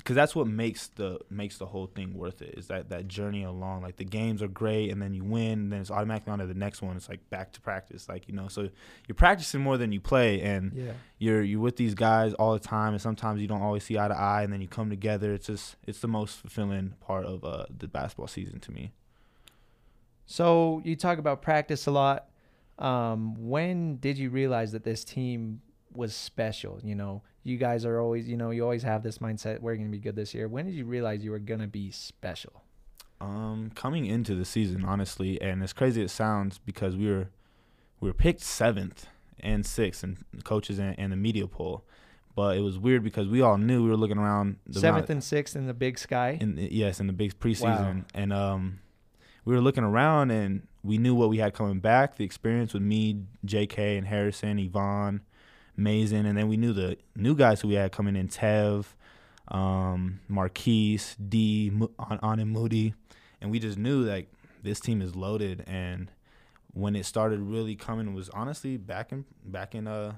because 0.00 0.16
that's 0.16 0.34
what 0.34 0.46
makes 0.46 0.88
the 0.88 1.18
makes 1.30 1.58
the 1.58 1.66
whole 1.66 1.86
thing 1.86 2.14
worth 2.14 2.42
it. 2.42 2.54
Is 2.58 2.66
that 2.68 2.88
that 2.88 3.06
journey 3.06 3.44
along. 3.44 3.82
Like 3.82 3.96
the 3.96 4.04
games 4.04 4.42
are 4.42 4.48
great, 4.48 4.90
and 4.90 5.00
then 5.00 5.14
you 5.14 5.22
win, 5.22 5.52
and 5.60 5.72
then 5.72 5.80
it's 5.80 5.90
automatically 5.90 6.32
on 6.32 6.38
to 6.40 6.46
the 6.46 6.54
next 6.54 6.82
one. 6.82 6.96
It's 6.96 7.08
like 7.08 7.28
back 7.30 7.52
to 7.52 7.60
practice. 7.60 8.08
Like 8.08 8.26
you 8.26 8.34
know, 8.34 8.48
so 8.48 8.68
you're 9.06 9.14
practicing 9.14 9.60
more 9.60 9.76
than 9.78 9.92
you 9.92 10.00
play, 10.00 10.40
and 10.40 10.72
Yeah. 10.74 10.92
you're 11.18 11.42
you're 11.42 11.60
with 11.60 11.76
these 11.76 11.94
guys 11.94 12.34
all 12.34 12.52
the 12.54 12.58
time 12.58 12.92
and 12.94 13.00
sometimes 13.02 13.40
you 13.40 13.46
don't 13.46 13.62
always 13.62 13.84
see 13.84 13.98
eye 13.98 14.08
to 14.08 14.16
eye 14.16 14.42
and 14.42 14.52
then 14.52 14.60
you 14.60 14.68
come 14.68 14.88
together 14.90 15.32
it's 15.34 15.46
just 15.46 15.76
it's 15.86 16.00
the 16.00 16.08
most 16.08 16.38
fulfilling 16.40 16.94
part 17.00 17.24
of 17.26 17.44
uh, 17.44 17.66
the 17.78 17.86
basketball 17.88 18.26
season 18.26 18.58
to 18.60 18.72
me 18.72 18.92
So 20.26 20.80
you 20.84 20.96
talk 20.96 21.18
about 21.18 21.42
practice 21.42 21.86
a 21.86 21.90
lot. 21.90 22.26
Um, 22.78 23.34
when 23.48 23.96
did 23.96 24.16
you 24.18 24.30
realize 24.30 24.72
that 24.72 24.84
this 24.84 25.04
team 25.04 25.60
was 25.92 26.14
special? 26.14 26.80
You 26.82 26.94
know, 26.94 27.22
you 27.42 27.56
guys 27.56 27.84
are 27.84 27.98
always, 28.00 28.28
you 28.28 28.36
know, 28.36 28.50
you 28.50 28.62
always 28.62 28.82
have 28.82 29.02
this 29.02 29.18
mindset, 29.18 29.60
we're 29.60 29.74
going 29.76 29.86
to 29.86 29.90
be 29.92 29.98
good 29.98 30.16
this 30.16 30.34
year. 30.34 30.46
When 30.48 30.66
did 30.66 30.74
you 30.74 30.84
realize 30.84 31.24
you 31.24 31.30
were 31.30 31.38
going 31.38 31.60
to 31.60 31.66
be 31.66 31.90
special? 31.90 32.62
um 33.22 33.70
coming 33.74 34.06
into 34.06 34.34
the 34.34 34.46
season 34.46 34.82
honestly 34.82 35.38
and 35.42 35.62
as 35.62 35.74
crazy 35.74 36.02
as 36.02 36.10
it 36.10 36.14
sounds 36.14 36.56
because 36.56 36.96
we 36.96 37.06
were 37.06 37.28
we 38.00 38.08
were 38.08 38.14
picked 38.14 38.40
seventh 38.40 39.08
and 39.40 39.66
sixth 39.66 40.02
in 40.02 40.16
coaches 40.42 40.78
and, 40.78 40.98
and 40.98 41.12
the 41.12 41.16
media 41.16 41.46
poll 41.46 41.84
but 42.34 42.56
it 42.56 42.60
was 42.60 42.78
weird 42.78 43.02
because 43.04 43.28
we 43.28 43.42
all 43.42 43.58
knew 43.58 43.82
we 43.84 43.90
were 43.90 43.96
looking 43.98 44.16
around 44.16 44.56
the 44.66 44.80
Seventh 44.80 45.10
and 45.10 45.22
sixth 45.22 45.54
in 45.54 45.66
the 45.66 45.74
big 45.74 45.98
sky. 45.98 46.38
in 46.40 46.54
the, 46.54 46.72
yes 46.72 46.98
in 46.98 47.08
the 47.08 47.12
big 47.12 47.38
preseason 47.38 47.96
Wow. 47.96 48.02
and 48.14 48.32
um 48.32 48.78
we 49.44 49.54
were 49.54 49.60
looking 49.60 49.84
around 49.84 50.30
and 50.30 50.66
we 50.82 50.96
knew 50.96 51.14
what 51.14 51.28
we 51.28 51.36
had 51.36 51.52
coming 51.52 51.78
back 51.80 52.16
the 52.16 52.24
experience 52.24 52.72
with 52.72 52.82
me 52.82 53.24
JK 53.44 53.98
and 53.98 54.06
Harrison 54.06 54.58
Yvonne 54.58 55.20
Mason 55.80 56.26
and 56.26 56.36
then 56.38 56.48
we 56.48 56.56
knew 56.56 56.72
the 56.72 56.96
new 57.16 57.34
guys 57.34 57.60
who 57.60 57.68
we 57.68 57.74
had 57.74 57.90
coming 57.92 58.14
in 58.16 58.28
Tev 58.28 58.84
um 59.48 60.20
Marquise 60.28 61.16
D 61.16 61.72
on 61.98 62.18
on 62.22 62.38
and 62.38 62.50
Moody 62.50 62.94
and 63.40 63.50
we 63.50 63.58
just 63.58 63.78
knew 63.78 64.02
like 64.02 64.30
this 64.62 64.78
team 64.80 65.00
is 65.02 65.16
loaded 65.16 65.64
and 65.66 66.10
when 66.72 66.94
it 66.94 67.04
started 67.04 67.40
really 67.40 67.74
coming 67.74 68.14
was 68.14 68.28
honestly 68.30 68.76
back 68.76 69.10
in 69.12 69.24
back 69.44 69.74
in 69.74 69.86
uh 69.88 70.12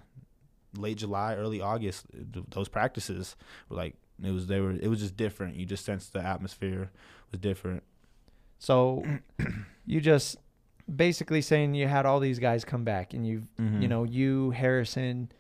late 0.77 0.99
July 0.99 1.35
early 1.37 1.61
August 1.61 2.07
th- 2.33 2.45
those 2.51 2.69
practices 2.69 3.37
were 3.69 3.77
like 3.77 3.95
it 4.23 4.31
was 4.33 4.47
they 4.49 4.61
were 4.61 4.73
it 4.73 4.89
was 4.89 5.01
just 5.01 5.17
different. 5.17 5.57
You 5.57 5.65
just 5.67 5.85
sensed 5.85 6.13
the 6.13 6.21
atmosphere 6.25 6.91
was 7.31 7.41
different. 7.41 7.83
So 8.59 9.05
you 9.87 10.01
just 10.01 10.37
basically 10.95 11.41
saying 11.43 11.75
you 11.75 11.89
had 11.89 12.07
all 12.07 12.21
these 12.21 12.39
guys 12.39 12.65
come 12.65 12.85
back 12.85 13.15
and 13.15 13.27
you've, 13.27 13.49
Mhm. 13.59 13.83
you 13.83 13.89
know, 13.89 14.05
you, 14.05 14.51
Harrison, 14.51 15.31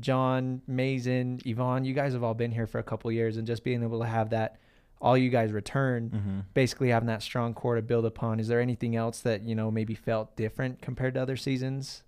John, 0.00 0.62
Mason, 0.66 1.40
Yvonne, 1.44 1.84
you 1.84 1.94
guys 1.94 2.12
have 2.12 2.22
all 2.22 2.34
been 2.34 2.52
here 2.52 2.66
for 2.66 2.78
a 2.78 2.82
couple 2.82 3.10
years 3.12 3.36
and 3.36 3.46
just 3.46 3.64
being 3.64 3.82
able 3.82 4.00
to 4.00 4.06
have 4.06 4.30
that, 4.30 4.58
all 5.00 5.16
you 5.16 5.30
guys 5.30 5.52
return, 5.52 6.10
Mm-hmm. 6.14 6.40
basically 6.54 6.88
having 6.90 7.08
that 7.08 7.22
strong 7.22 7.54
core 7.54 7.76
to 7.76 7.82
build 7.82 8.04
upon. 8.04 8.40
Is 8.40 8.48
there 8.48 8.60
anything 8.60 8.94
else 8.96 9.20
that, 9.20 9.42
you 9.42 9.54
know, 9.54 9.70
maybe 9.70 9.94
felt 9.94 10.36
different 10.36 10.80
compared 10.82 11.14
to 11.14 11.22
other 11.22 11.36
seasons? 11.36 12.02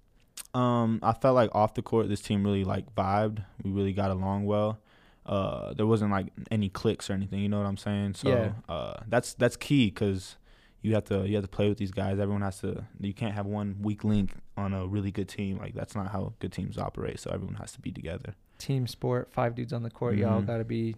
Um, 0.52 1.00
I 1.02 1.12
felt 1.12 1.34
like 1.34 1.50
off 1.54 1.74
the 1.74 1.82
court, 1.82 2.08
this 2.08 2.20
team 2.20 2.44
really 2.44 2.64
like 2.64 2.94
vibed. 2.94 3.44
We 3.62 3.70
really 3.70 3.92
got 3.92 4.10
along 4.10 4.46
well. 4.46 4.78
Uh, 5.26 5.72
there 5.74 5.86
wasn't 5.86 6.10
like 6.10 6.26
any 6.50 6.68
clicks 6.68 7.08
or 7.08 7.14
anything. 7.14 7.40
You 7.40 7.48
know 7.48 7.58
what 7.58 7.66
I'm 7.66 7.76
saying? 7.76 8.14
So 8.14 8.28
Yeah. 8.28 8.52
uh, 8.68 9.00
that's 9.08 9.34
that's 9.34 9.56
key 9.56 9.86
because 9.86 10.36
you 10.84 10.94
have 10.94 11.04
to 11.04 11.26
you 11.26 11.34
have 11.36 11.44
to 11.44 11.48
play 11.48 11.68
with 11.68 11.78
these 11.78 11.90
guys. 11.90 12.18
Everyone 12.20 12.42
has 12.42 12.60
to. 12.60 12.84
You 13.00 13.14
can't 13.14 13.34
have 13.34 13.46
one 13.46 13.76
weak 13.80 14.04
link 14.04 14.32
on 14.56 14.74
a 14.74 14.86
really 14.86 15.10
good 15.10 15.28
team. 15.28 15.58
Like 15.58 15.74
that's 15.74 15.94
not 15.96 16.08
how 16.12 16.34
good 16.40 16.52
teams 16.52 16.76
operate. 16.78 17.18
So 17.18 17.30
everyone 17.32 17.54
has 17.56 17.72
to 17.72 17.80
be 17.80 17.90
together. 17.90 18.34
Team 18.58 18.86
sport, 18.86 19.32
five 19.32 19.54
dudes 19.54 19.72
on 19.72 19.82
the 19.82 19.90
court, 19.90 20.16
y'all 20.16 20.42
Mhm. 20.42 20.46
got 20.46 20.58
to 20.58 20.64
be 20.64 20.94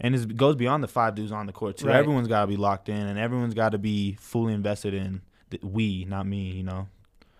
And 0.00 0.14
it 0.14 0.34
goes 0.38 0.56
beyond 0.56 0.82
the 0.82 0.88
five 0.88 1.14
dudes 1.14 1.30
on 1.32 1.44
the 1.46 1.52
court 1.52 1.76
too. 1.76 1.86
Right. 1.88 1.96
Everyone's 1.96 2.26
got 2.28 2.40
to 2.40 2.46
be 2.46 2.56
locked 2.56 2.88
in, 2.88 2.96
and 3.06 3.18
everyone's 3.18 3.52
got 3.52 3.72
to 3.72 3.78
be 3.78 4.14
fully 4.14 4.54
invested 4.54 4.94
in 4.94 5.20
the, 5.50 5.60
we, 5.62 6.06
not 6.06 6.26
me. 6.26 6.52
You 6.52 6.62
know. 6.64 6.88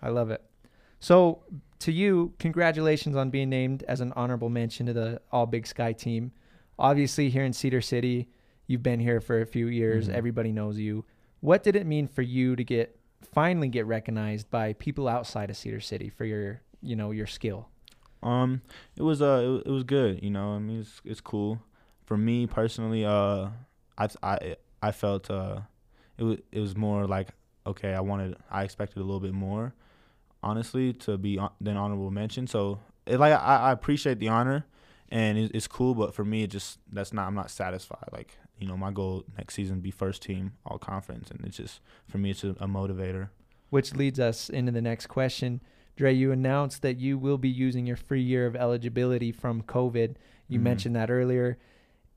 I 0.03 0.09
love 0.09 0.29
it. 0.29 0.43
So, 0.99 1.41
to 1.79 1.91
you, 1.91 2.33
congratulations 2.37 3.15
on 3.15 3.31
being 3.31 3.49
named 3.49 3.81
as 3.87 3.99
an 4.01 4.13
honorable 4.15 4.49
mention 4.49 4.85
to 4.85 4.93
the 4.93 5.19
All 5.31 5.47
Big 5.47 5.65
Sky 5.65 5.93
team. 5.93 6.31
Obviously, 6.77 7.29
here 7.31 7.43
in 7.43 7.53
Cedar 7.53 7.81
City, 7.81 8.29
you've 8.67 8.83
been 8.83 8.99
here 8.99 9.19
for 9.19 9.41
a 9.41 9.47
few 9.47 9.65
years. 9.65 10.07
Mhm. 10.07 10.13
Everybody 10.13 10.51
knows 10.51 10.77
you. 10.77 11.03
What 11.41 11.63
did 11.63 11.75
it 11.75 11.85
mean 11.85 12.07
for 12.07 12.21
you 12.21 12.55
to 12.55 12.63
get 12.63 12.97
finally 13.33 13.67
get 13.67 13.85
recognized 13.85 14.49
by 14.49 14.73
people 14.73 15.07
outside 15.07 15.49
of 15.49 15.57
Cedar 15.57 15.79
City 15.79 16.09
for 16.09 16.25
your, 16.25 16.61
you 16.81 16.95
know, 16.95 17.11
your 17.11 17.27
skill? 17.27 17.67
Um, 18.23 18.61
it 18.95 19.03
was 19.03 19.21
uh, 19.21 19.61
it, 19.65 19.67
it 19.67 19.71
was 19.71 19.83
good. 19.83 20.23
You 20.23 20.29
know, 20.29 20.51
I 20.51 20.59
mean, 20.59 20.81
it's 20.81 21.01
it's 21.03 21.21
cool. 21.21 21.61
For 22.05 22.17
me 22.17 22.47
personally, 22.47 23.03
uh, 23.05 23.49
I 23.97 24.07
I 24.23 24.55
I 24.81 24.91
felt 24.91 25.29
uh, 25.29 25.61
it 26.17 26.23
was 26.23 26.37
it 26.51 26.59
was 26.59 26.77
more 26.77 27.05
like 27.07 27.29
okay, 27.65 27.93
I 27.93 27.99
wanted, 28.01 28.35
I 28.49 28.63
expected 28.63 28.97
a 28.97 29.03
little 29.03 29.19
bit 29.19 29.33
more, 29.33 29.73
honestly, 30.41 30.93
to 30.93 31.17
be 31.17 31.39
than 31.59 31.77
honorable 31.77 32.11
mention. 32.11 32.47
So 32.47 32.79
it 33.05 33.19
like 33.19 33.33
I, 33.33 33.57
I 33.57 33.71
appreciate 33.71 34.19
the 34.19 34.29
honor, 34.29 34.65
and 35.09 35.37
it, 35.37 35.51
it's 35.53 35.67
cool. 35.67 35.95
But 35.95 36.13
for 36.13 36.25
me, 36.25 36.43
it 36.43 36.47
just 36.47 36.79
that's 36.91 37.13
not 37.13 37.27
I'm 37.27 37.35
not 37.35 37.49
satisfied. 37.49 38.09
Like 38.11 38.37
you 38.61 38.67
know, 38.67 38.77
my 38.77 38.91
goal 38.91 39.25
next 39.37 39.55
season 39.55 39.79
be 39.81 39.91
first 39.91 40.21
team 40.21 40.53
all 40.65 40.77
conference, 40.77 41.31
and 41.31 41.43
it's 41.45 41.57
just 41.57 41.81
for 42.07 42.17
me, 42.19 42.29
it's 42.29 42.43
a, 42.43 42.49
a 42.51 42.67
motivator. 42.67 43.29
Which 43.71 43.95
leads 43.95 44.19
us 44.19 44.49
into 44.49 44.71
the 44.71 44.81
next 44.81 45.07
question. 45.07 45.61
Dre, 45.95 46.13
you 46.13 46.31
announced 46.31 46.81
that 46.83 46.97
you 46.99 47.17
will 47.17 47.37
be 47.37 47.49
using 47.49 47.85
your 47.85 47.95
free 47.97 48.21
year 48.21 48.45
of 48.45 48.55
eligibility 48.55 49.31
from 49.31 49.61
COVID. 49.63 50.15
You 50.47 50.59
Mhm. 50.59 50.63
mentioned 50.63 50.95
that 50.95 51.09
earlier. 51.09 51.57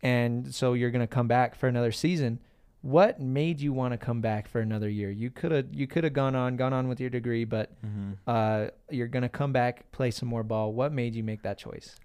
And 0.02 0.54
so 0.54 0.74
you're 0.74 0.90
going 0.90 1.00
to 1.00 1.06
come 1.06 1.28
back 1.28 1.54
for 1.54 1.66
another 1.68 1.92
season. 1.92 2.40
What 2.82 3.18
made 3.20 3.60
you 3.60 3.72
want 3.72 3.92
to 3.92 3.98
come 3.98 4.20
back 4.20 4.48
for 4.48 4.60
another 4.60 4.88
year? 4.90 5.10
You 5.10 5.30
could 5.30 5.50
have 5.52 5.66
you 5.72 5.86
could 5.86 6.04
have 6.04 6.12
gone 6.12 6.34
on, 6.36 6.56
gone 6.56 6.74
on 6.74 6.88
with 6.88 7.00
your 7.00 7.08
degree, 7.10 7.44
but 7.44 7.70
Mm-hmm. 7.84 8.12
uh, 8.26 8.66
you're 8.90 9.08
going 9.08 9.22
to 9.22 9.28
come 9.30 9.52
back, 9.52 9.90
play 9.92 10.10
some 10.10 10.28
more 10.28 10.42
ball. 10.42 10.72
What 10.74 10.92
made 10.92 11.14
you 11.14 11.22
make 11.24 11.42
that 11.42 11.56
choice? 11.56 11.96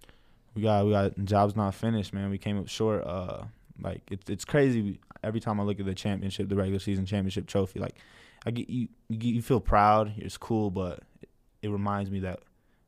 we 0.55 0.63
got 0.63 0.85
we 0.85 0.91
got 0.91 1.17
jobs 1.25 1.55
not 1.55 1.75
finished, 1.75 2.13
man. 2.13 2.29
We 2.29 2.37
came 2.37 2.57
up 2.57 2.67
short. 2.69 3.03
Uh, 3.05 3.43
like 3.81 4.01
it's 4.11 4.29
it's 4.29 4.45
crazy. 4.45 4.99
Every 5.23 5.39
time 5.39 5.59
I 5.59 5.63
look 5.63 5.79
at 5.79 5.85
the 5.85 5.93
championship, 5.93 6.49
the 6.49 6.55
regular 6.55 6.79
season 6.79 7.05
championship 7.05 7.47
trophy, 7.47 7.79
like 7.79 7.95
I 8.45 8.51
get 8.51 8.69
you 8.69 8.87
you, 9.09 9.41
feel 9.41 9.59
proud. 9.59 10.13
It's 10.17 10.37
cool, 10.37 10.69
but 10.71 11.01
it, 11.61 11.69
reminds 11.69 12.09
me 12.09 12.19
that 12.21 12.39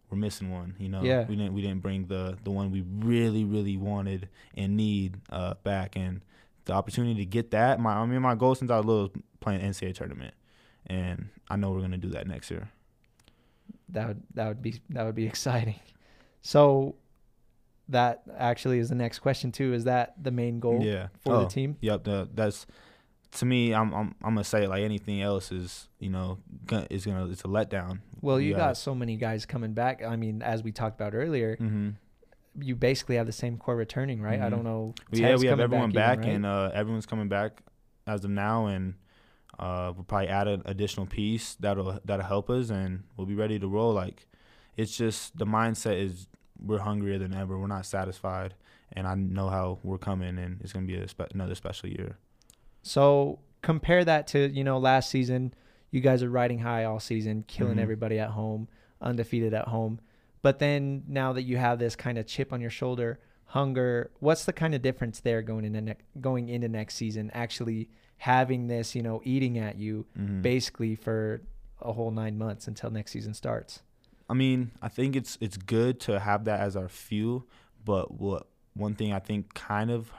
we're 0.09 0.17
missing 0.17 0.51
one. 0.51 0.75
You 0.79 0.89
know, 0.89 1.03
Yeah. 1.03 1.25
we 1.27 1.35
didn't 1.35 1.53
we 1.53 1.61
didn't 1.61 1.81
bring 1.81 2.05
the 2.07 2.37
the 2.43 2.51
one 2.51 2.71
we 2.71 2.81
really 2.81 3.43
really 3.43 3.77
wanted 3.77 4.29
and 4.55 4.77
need 4.77 5.17
uh 5.29 5.55
back, 5.63 5.95
and 5.95 6.21
the 6.65 6.73
opportunity 6.73 7.15
to 7.15 7.25
get 7.25 7.51
that. 7.51 7.79
My 7.79 7.93
I 7.93 8.05
mean 8.05 8.21
my 8.21 8.35
goal 8.35 8.55
since 8.55 8.71
I 8.71 8.77
was 8.77 8.85
little 8.85 9.01
was 9.03 9.11
playing 9.41 9.61
NCAA 9.61 9.93
tournament, 9.95 10.33
and 10.87 11.29
I 11.49 11.55
know 11.57 11.71
we're 11.71 11.81
gonna 11.81 11.97
do 11.97 12.09
that 12.09 12.27
next 12.27 12.49
year. 12.51 12.69
That 13.89 14.07
would 14.07 14.23
that 14.35 14.47
would 14.47 14.61
be 14.61 14.79
that 14.89 15.03
would 15.05 15.15
be 15.15 15.25
exciting. 15.33 15.79
So 16.41 16.95
that 17.91 18.23
actually 18.37 18.79
is 18.79 18.89
the 18.89 18.95
next 18.95 19.19
question 19.19 19.51
too. 19.51 19.73
Is 19.73 19.83
that 19.85 20.15
the 20.21 20.31
main 20.31 20.59
goal 20.59 20.81
yeah, 20.83 21.07
for 21.19 21.33
Oh. 21.33 21.43
the 21.43 21.49
team? 21.49 21.77
Yep, 21.81 22.03
the, 22.03 22.29
that's 22.33 22.65
to 23.33 23.45
me. 23.45 23.73
I'm 23.73 23.93
I'm 23.93 24.15
I'm 24.23 24.33
gonna 24.33 24.43
say 24.43 24.63
it 24.63 24.69
like 24.69 24.83
anything 24.83 25.21
else 25.21 25.51
is 25.51 25.87
you 25.99 26.09
know 26.09 26.39
gonna, 26.65 26.87
is 26.89 27.05
gonna 27.05 27.27
it's 27.29 27.41
a 27.41 27.47
letdown. 27.47 27.99
Well, 28.21 28.39
you 28.39 28.51
Yeah. 28.51 28.57
got 28.57 28.77
so 28.77 28.93
many 28.95 29.15
guys 29.17 29.45
coming 29.45 29.73
back. 29.73 30.03
I 30.03 30.15
mean, 30.15 30.41
as 30.41 30.63
we 30.63 30.71
talked 30.71 30.99
about 30.99 31.13
earlier, 31.15 31.55
Mm-hmm. 31.57 31.89
you 32.59 32.75
basically 32.75 33.15
have 33.15 33.25
the 33.27 33.31
same 33.31 33.57
core 33.57 33.75
returning, 33.77 34.21
right? 34.21 34.41
I 34.41 34.47
Mhm. 34.47 34.51
don't 34.51 34.63
know. 34.63 34.93
Yeah, 35.11 35.35
we 35.37 35.47
have 35.47 35.59
everyone 35.61 35.91
back, 35.91 36.19
even, 36.19 36.27
right? 36.29 36.35
and 36.35 36.45
uh, 36.45 36.71
everyone's 36.73 37.05
coming 37.05 37.29
back 37.29 37.61
as 38.05 38.25
of 38.25 38.31
now, 38.31 38.65
and 38.67 38.95
uh, 39.59 39.93
we'll 39.95 40.03
probably 40.05 40.27
add 40.27 40.47
an 40.47 40.61
additional 40.65 41.05
piece 41.05 41.55
that'll 41.55 41.99
that'll 42.03 42.25
help 42.25 42.49
us, 42.49 42.69
and 42.69 43.03
we'll 43.15 43.27
be 43.27 43.35
ready 43.35 43.59
to 43.59 43.67
roll. 43.67 43.93
Like 43.93 44.27
it's 44.75 44.95
just 44.97 45.37
the 45.37 45.45
mindset 45.45 45.99
is 46.01 46.27
we're 46.61 46.79
hungrier 46.79 47.17
than 47.17 47.33
ever. 47.33 47.57
We're 47.57 47.67
not 47.67 47.85
satisfied, 47.85 48.53
and 48.93 49.07
I 49.07 49.15
know 49.15 49.49
how 49.49 49.79
we're 49.83 49.97
coming, 49.97 50.37
and 50.37 50.61
it's 50.61 50.73
gonna 50.73 50.85
be 50.85 50.95
a 50.95 51.07
spe- 51.07 51.33
another 51.33 51.55
special 51.55 51.89
year. 51.89 52.17
So 52.83 53.39
compare 53.61 54.03
that 54.05 54.27
to 54.27 54.49
you 54.49 54.63
know 54.63 54.77
last 54.77 55.09
season. 55.09 55.53
You 55.91 55.99
guys 56.01 56.23
are 56.23 56.29
riding 56.29 56.59
high 56.59 56.85
all 56.85 56.99
season, 56.99 57.43
killing 57.47 57.75
Mhm. 57.77 57.81
everybody 57.81 58.17
at 58.19 58.29
home, 58.29 58.69
undefeated 59.01 59.53
at 59.53 59.67
home. 59.67 59.99
But 60.41 60.59
then 60.59 61.03
now 61.07 61.33
that 61.33 61.43
you 61.43 61.57
have 61.57 61.79
this 61.79 61.95
kind 61.95 62.17
of 62.17 62.25
chip 62.25 62.51
on 62.53 62.61
your 62.61 62.69
shoulder, 62.69 63.19
hunger, 63.45 64.09
what's 64.19 64.45
the 64.45 64.53
kind 64.53 64.73
of 64.73 64.81
difference 64.81 65.19
there 65.19 65.41
going 65.41 65.65
into 65.65 65.81
ne- 65.81 65.95
going 66.19 66.47
into 66.49 66.69
next 66.69 66.95
season? 66.95 67.29
Actually 67.33 67.89
having 68.17 68.67
this, 68.67 68.95
you 68.95 69.01
know, 69.03 69.21
eating 69.25 69.57
at 69.57 69.77
you 69.77 70.05
Mhm. 70.17 70.41
basically 70.41 70.95
for 70.95 71.41
a 71.81 71.91
whole 71.93 72.11
nine 72.11 72.37
months 72.37 72.67
until 72.67 72.89
next 72.89 73.11
season 73.11 73.33
starts. 73.33 73.81
I 74.31 74.33
mean, 74.33 74.71
I 74.81 74.87
think 74.87 75.17
it's 75.17 75.37
it's 75.41 75.57
good 75.57 75.99
to 76.01 76.17
have 76.19 76.45
that 76.45 76.61
as 76.61 76.77
our 76.77 76.87
fuel, 76.87 77.45
but 77.83 78.19
what 78.19 78.47
one 78.73 78.95
thing 78.95 79.11
I 79.11 79.19
think 79.19 79.53
kind 79.53 79.91
of 79.91 80.09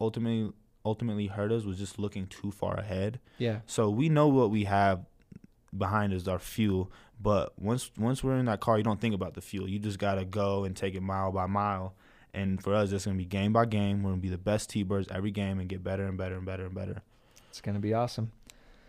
ultimately 0.00 0.52
ultimately 0.84 1.26
hurt 1.26 1.50
us 1.50 1.64
was 1.64 1.76
just 1.76 1.98
looking 1.98 2.28
too 2.28 2.52
far 2.52 2.78
ahead. 2.78 3.18
Yeah. 3.38 3.58
So 3.66 3.90
we 3.90 4.08
know 4.08 4.28
what 4.28 4.52
we 4.52 4.64
have 4.64 5.04
behind 5.76 6.14
us, 6.14 6.28
our 6.28 6.38
fuel, 6.38 6.92
but 7.20 7.58
once 7.60 7.90
once 7.98 8.22
we're 8.22 8.36
in 8.36 8.46
that 8.46 8.60
car, 8.60 8.78
you 8.78 8.84
don't 8.84 9.00
think 9.00 9.16
about 9.16 9.34
the 9.34 9.40
fuel. 9.40 9.68
You 9.68 9.80
just 9.80 9.98
gotta 9.98 10.24
go 10.24 10.62
and 10.62 10.76
take 10.76 10.94
it 10.94 11.02
mile 11.02 11.32
by 11.32 11.46
mile. 11.46 11.96
And 12.32 12.62
for 12.62 12.72
us, 12.72 12.92
it's 12.92 13.04
gonna 13.04 13.18
be 13.18 13.24
game 13.24 13.52
by 13.52 13.64
game. 13.64 14.04
We're 14.04 14.10
gonna 14.10 14.22
be 14.22 14.28
the 14.28 14.38
best 14.38 14.70
T-Birds 14.70 15.08
every 15.10 15.32
game 15.32 15.58
and 15.58 15.68
get 15.68 15.82
better 15.82 16.06
and 16.06 16.16
better 16.16 16.36
and 16.36 16.46
better 16.46 16.66
and 16.66 16.74
better. 16.74 17.02
It's 17.56 17.62
going 17.62 17.74
to 17.74 17.80
be 17.80 17.94
awesome. 17.94 18.32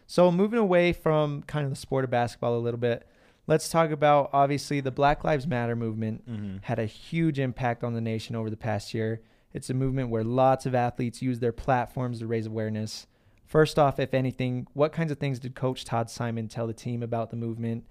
So, 0.08 0.30
moving 0.30 0.60
away 0.60 0.92
from 0.92 1.42
kind 1.44 1.64
of 1.64 1.70
the 1.70 1.78
sport 1.78 2.04
of 2.04 2.10
basketball 2.10 2.58
a 2.58 2.60
little 2.60 2.80
bit, 2.80 3.08
let's 3.48 3.70
talk 3.70 3.92
about 3.92 4.30
obviously 4.34 4.82
the 4.82 4.92
Black 4.92 5.24
Lives 5.24 5.48
Matter 5.48 5.76
movement 5.76 6.30
Mm-hmm. 6.30 6.58
had 6.64 6.80
a 6.80 6.86
huge 6.86 7.40
impact 7.40 7.84
on 7.84 7.94
the 7.94 8.02
nation 8.02 8.36
over 8.36 8.50
the 8.50 8.58
past 8.58 8.94
year. 8.94 9.22
It's 9.54 9.70
a 9.70 9.74
movement 9.74 10.10
where 10.10 10.24
lots 10.24 10.66
of 10.66 10.76
athletes 10.76 11.22
use 11.22 11.40
their 11.40 11.54
platforms 11.54 12.20
to 12.20 12.28
raise 12.28 12.46
awareness. 12.46 13.08
First 13.46 13.80
off, 13.80 13.98
if 14.00 14.14
anything, 14.14 14.68
what 14.74 14.92
kinds 14.92 15.12
of 15.12 15.18
things 15.20 15.40
did 15.40 15.56
Coach 15.56 15.86
Todd 15.86 16.10
Simon 16.10 16.48
tell 16.50 16.68
the 16.68 16.74
team 16.74 17.02
about 17.02 17.30
the 17.30 17.38
movement, 17.38 17.86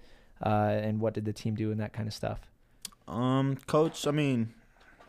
uh, 0.45 0.49
and 0.49 0.99
what 1.01 1.13
did 1.15 1.25
the 1.25 1.33
team 1.33 1.55
do 1.55 1.71
and 1.71 1.79
that 1.79 1.93
kind 1.93 2.07
of 2.07 2.13
stuff? 2.13 2.41
Um, 3.07 3.57
coach, 3.65 4.05
I 4.05 4.11
mean, 4.11 4.53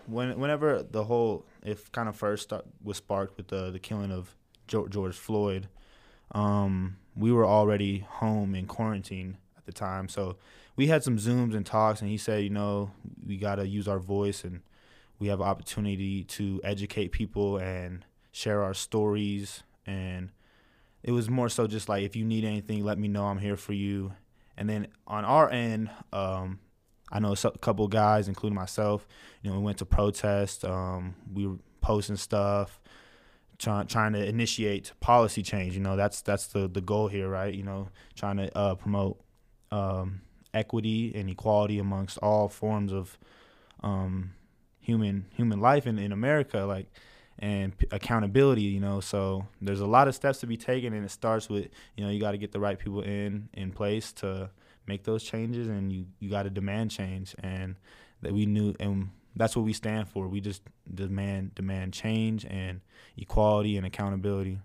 when 0.07 0.39
whenever 0.39 0.83
the 0.83 1.05
whole 1.05 1.45
if 1.63 1.93
kind 1.93 2.09
of 2.09 2.17
first 2.17 2.45
start, 2.45 2.65
was 2.83 2.97
sparked 2.97 3.37
with 3.37 3.49
the 3.49 3.71
the 3.71 3.79
killing 3.79 4.11
of 4.11 4.35
George 4.67 5.17
Floyd, 5.17 5.69
um, 6.33 6.97
we 7.15 7.31
were 7.31 7.45
already 7.47 8.01
home 8.09 8.55
in 8.55 8.67
quarantine 8.67 9.37
the 9.69 9.73
time, 9.73 10.09
so 10.09 10.37
we 10.75 10.89
had 10.89 11.05
some 11.05 11.17
zooms 11.17 11.55
and 11.55 11.65
talks, 11.65 12.01
and 12.01 12.11
he 12.11 12.17
said, 12.17 12.43
you 12.43 12.51
know, 12.51 12.91
we 13.25 13.37
gotta 13.37 13.67
use 13.67 13.87
our 13.87 14.01
voice, 14.01 14.43
and 14.43 14.63
we 15.21 15.29
have 15.29 15.41
an 15.41 15.47
opportunity 15.47 16.25
to 16.25 16.61
educate 16.65 17.13
people 17.13 17.57
and 17.59 18.05
share 18.33 18.63
our 18.63 18.75
stories, 18.75 19.63
and 19.87 20.31
it 21.03 21.13
was 21.13 21.31
more 21.31 21.49
so 21.49 21.67
just 21.67 21.89
like 21.89 22.03
if 22.03 22.17
you 22.17 22.25
need 22.25 22.45
anything, 22.45 22.85
let 22.85 22.99
me 22.99 23.09
know, 23.09 23.27
I'm 23.27 23.39
here 23.39 23.57
for 23.57 23.73
you. 23.73 24.13
And 24.57 24.69
then 24.69 24.89
on 25.07 25.25
our 25.25 25.49
end, 25.51 25.89
um, 26.13 26.59
I 27.11 27.21
know 27.21 27.33
a 27.33 27.59
couple 27.59 27.87
guys, 27.89 28.29
including 28.29 28.57
myself, 28.57 29.07
you 29.43 29.51
know, 29.51 29.59
we 29.59 29.65
went 29.65 29.79
to 29.79 29.87
protest. 29.87 30.65
Um, 30.65 31.15
we 31.33 31.47
were 31.47 31.57
posting 31.81 32.17
stuff, 32.17 32.81
trying 33.59 33.87
trying 33.87 34.13
to 34.13 34.25
initiate 34.25 34.93
policy 35.01 35.43
change. 35.43 35.75
You 35.75 35.81
know, 35.81 35.97
that's 35.97 36.21
that's 36.23 36.49
the 36.49 36.69
the 36.69 36.81
goal 36.81 37.09
here, 37.09 37.29
right? 37.29 37.55
You 37.55 37.63
know, 37.63 37.89
trying 38.15 38.37
to 38.39 38.57
uh, 38.57 38.75
promote 38.75 39.21
um, 39.71 40.23
equity 40.55 41.13
and 41.15 41.29
equality 41.29 41.79
amongst 41.79 42.19
all 42.19 42.49
forms 42.49 42.93
of 42.93 43.19
um, 43.83 44.33
human 44.81 45.27
human 45.35 45.61
life 45.61 45.87
in 45.87 45.99
in 45.99 46.13
America, 46.13 46.61
like 46.61 46.87
and 47.39 47.77
p- 47.77 47.87
accountability. 47.91 48.63
You 48.63 48.81
know, 48.81 49.01
so 49.01 49.47
there's 49.61 49.81
a 49.81 49.87
lot 49.87 50.09
of 50.09 50.15
steps 50.15 50.39
to 50.41 50.47
be 50.47 50.57
taken, 50.57 50.93
and 50.93 51.05
it 51.05 51.11
starts 51.11 51.49
with 51.49 51.69
you 51.97 52.05
know 52.05 52.11
you 52.11 52.21
got 52.21 52.33
to 52.33 52.39
get 52.39 52.53
the 52.53 52.61
right 52.61 52.79
people 52.79 53.03
in 53.03 53.49
in 53.55 53.73
place 53.73 54.13
to 54.15 54.51
make 54.89 55.05
those 55.05 55.23
changes 55.23 55.69
and 55.69 55.93
you 55.93 56.07
you 56.19 56.31
got 56.31 56.45
to 56.45 56.51
demand 56.51 56.91
change 56.91 57.37
and 57.41 57.77
that 58.23 58.33
we 58.33 58.47
knew 58.47 58.75
and 58.81 59.11
that's 59.37 59.55
what 59.55 59.65
we 59.65 59.73
stand 59.73 60.09
for 60.09 60.27
we 60.27 60.41
just 60.41 60.63
demand 60.93 61.55
demand 61.55 61.93
change 61.93 62.45
and 62.47 62.81
equality 63.17 63.77
and 63.77 63.87
accountability 63.87 64.59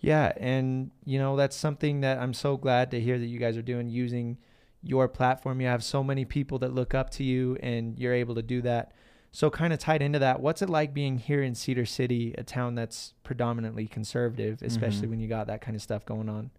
Yeah, 0.00 0.32
and 0.36 0.90
you 1.04 1.18
know 1.18 1.36
that's 1.36 1.56
something 1.56 2.00
that 2.00 2.18
I'm 2.18 2.32
so 2.34 2.56
glad 2.56 2.90
to 2.92 3.00
hear 3.00 3.18
that 3.18 3.26
you 3.26 3.38
guys 3.38 3.56
are 3.56 3.62
doing 3.62 3.88
using 3.88 4.38
your 4.82 5.08
platform. 5.08 5.60
You 5.60 5.66
have 5.66 5.84
so 5.84 6.02
many 6.02 6.24
people 6.24 6.58
that 6.60 6.72
look 6.74 6.94
up 6.94 7.10
to 7.10 7.22
you 7.24 7.56
and 7.62 7.98
you're 7.98 8.14
able 8.14 8.34
to 8.36 8.42
do 8.42 8.62
that. 8.62 8.92
So 9.32 9.48
kind 9.50 9.72
of 9.72 9.78
tied 9.78 10.02
into 10.02 10.18
that, 10.18 10.40
what's 10.40 10.60
it 10.62 10.68
like 10.70 10.92
being 10.92 11.18
here 11.18 11.42
in 11.42 11.54
Cedar 11.54 11.84
City, 11.86 12.34
a 12.36 12.42
town 12.42 12.74
that's 12.74 13.14
predominantly 13.22 13.86
conservative, 13.86 14.60
especially 14.62 15.06
Mhm. 15.06 15.10
when 15.10 15.20
you 15.20 15.28
got 15.28 15.46
that 15.48 15.60
kind 15.60 15.76
of 15.76 15.82
stuff 15.82 16.04
going 16.06 16.28
on? 16.28 16.50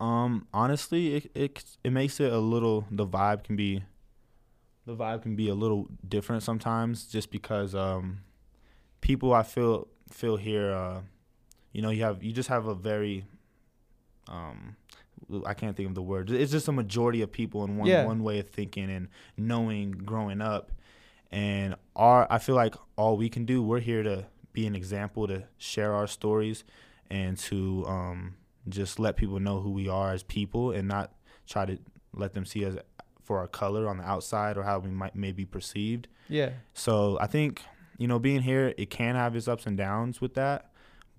um 0.00 0.46
honestly 0.54 1.14
it, 1.16 1.30
it 1.34 1.64
it 1.84 1.90
makes 1.92 2.20
it 2.20 2.32
a 2.32 2.38
little 2.38 2.86
the 2.90 3.06
vibe 3.06 3.44
can 3.44 3.54
be 3.54 3.82
the 4.86 4.96
vibe 4.96 5.20
can 5.22 5.36
be 5.36 5.46
a 5.50 5.54
little 5.54 5.88
different 6.08 6.42
sometimes 6.42 7.04
just 7.06 7.30
because 7.30 7.74
um 7.74 8.20
people 9.02 9.34
I 9.34 9.42
feel 9.42 9.88
feel 10.10 10.36
here 10.38 10.72
uh 10.72 11.02
you 11.72 11.82
know 11.82 11.90
you 11.90 12.02
have 12.02 12.22
you 12.22 12.32
just 12.32 12.48
have 12.48 12.66
a 12.66 12.74
very 12.74 13.24
um 14.28 14.76
I 15.46 15.54
can't 15.54 15.76
think 15.76 15.88
of 15.88 15.94
the 15.94 16.02
word. 16.02 16.30
It's 16.30 16.50
just 16.50 16.66
a 16.68 16.72
majority 16.72 17.22
of 17.22 17.30
people 17.30 17.64
in 17.64 17.76
one 17.76 17.88
Yeah. 17.88 18.04
one 18.04 18.22
way 18.22 18.38
of 18.40 18.48
thinking 18.48 18.90
and 18.90 19.08
knowing 19.36 19.92
growing 19.92 20.40
up. 20.40 20.72
And 21.30 21.76
our 21.94 22.26
I 22.30 22.38
feel 22.38 22.56
like 22.56 22.74
all 22.96 23.16
we 23.16 23.28
can 23.28 23.44
do, 23.44 23.62
we're 23.62 23.80
here 23.80 24.02
to 24.02 24.26
be 24.52 24.66
an 24.66 24.74
example 24.74 25.28
to 25.28 25.44
share 25.58 25.94
our 25.94 26.06
stories 26.08 26.64
and 27.10 27.36
to 27.38 27.84
um 27.86 28.34
just 28.68 28.98
let 28.98 29.16
people 29.16 29.38
know 29.40 29.60
who 29.60 29.70
we 29.70 29.88
are 29.88 30.12
as 30.12 30.22
people 30.22 30.72
and 30.72 30.88
not 30.88 31.12
try 31.46 31.64
to 31.66 31.78
let 32.12 32.34
them 32.34 32.44
see 32.44 32.64
us 32.64 32.76
for 33.22 33.38
our 33.38 33.46
color 33.46 33.88
on 33.88 33.98
the 33.98 34.04
outside 34.04 34.56
or 34.56 34.64
how 34.64 34.78
we 34.80 34.90
might 34.90 35.14
may 35.14 35.30
be 35.32 35.44
perceived. 35.44 36.08
Yeah. 36.28 36.50
So 36.74 37.18
I 37.20 37.26
think 37.28 37.62
you 37.98 38.08
know 38.08 38.18
being 38.18 38.42
here, 38.42 38.74
it 38.76 38.90
can 38.90 39.14
have 39.14 39.36
its 39.36 39.46
ups 39.46 39.66
and 39.66 39.76
downs 39.76 40.20
with 40.20 40.34
that, 40.34 40.69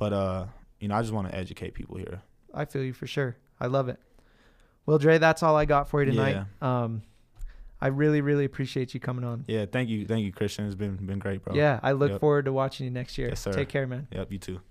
but 0.01 0.13
uh, 0.13 0.45
you 0.79 0.87
know 0.87 0.95
I 0.95 1.01
just 1.01 1.13
want 1.13 1.29
to 1.29 1.35
educate 1.35 1.75
people 1.75 1.95
here. 1.95 2.23
I 2.55 2.65
feel 2.65 2.83
you 2.83 2.91
for 2.91 3.05
sure. 3.05 3.37
I 3.59 3.67
love 3.67 3.87
it. 3.87 3.99
Well, 4.87 4.97
Dre, 4.97 5.19
that's 5.19 5.43
all 5.43 5.55
I 5.55 5.65
got 5.65 5.89
for 5.89 6.03
you 6.03 6.09
tonight. 6.09 6.43
Yeah. 6.61 6.83
Um, 6.83 7.03
I 7.79 7.87
really, 7.87 8.19
really 8.21 8.43
appreciate 8.45 8.95
you 8.95 8.99
coming 8.99 9.23
on. 9.23 9.45
Yeah, 9.47 9.67
thank 9.67 9.89
you, 9.89 10.07
thank 10.07 10.25
you, 10.25 10.31
Christian. 10.31 10.65
It's 10.65 10.73
been 10.73 10.95
been 10.95 11.19
great, 11.19 11.43
bro. 11.43 11.53
Yeah, 11.53 11.79
I 11.83 11.91
look 11.91 12.13
Yep. 12.13 12.19
forward 12.19 12.45
to 12.45 12.53
watching 12.53 12.85
you 12.85 12.91
next 12.91 13.15
year. 13.19 13.29
Yes, 13.29 13.41
sir. 13.41 13.53
Take 13.53 13.69
care, 13.69 13.85
man. 13.85 14.07
Yep, 14.11 14.31
you 14.31 14.39
too. 14.39 14.61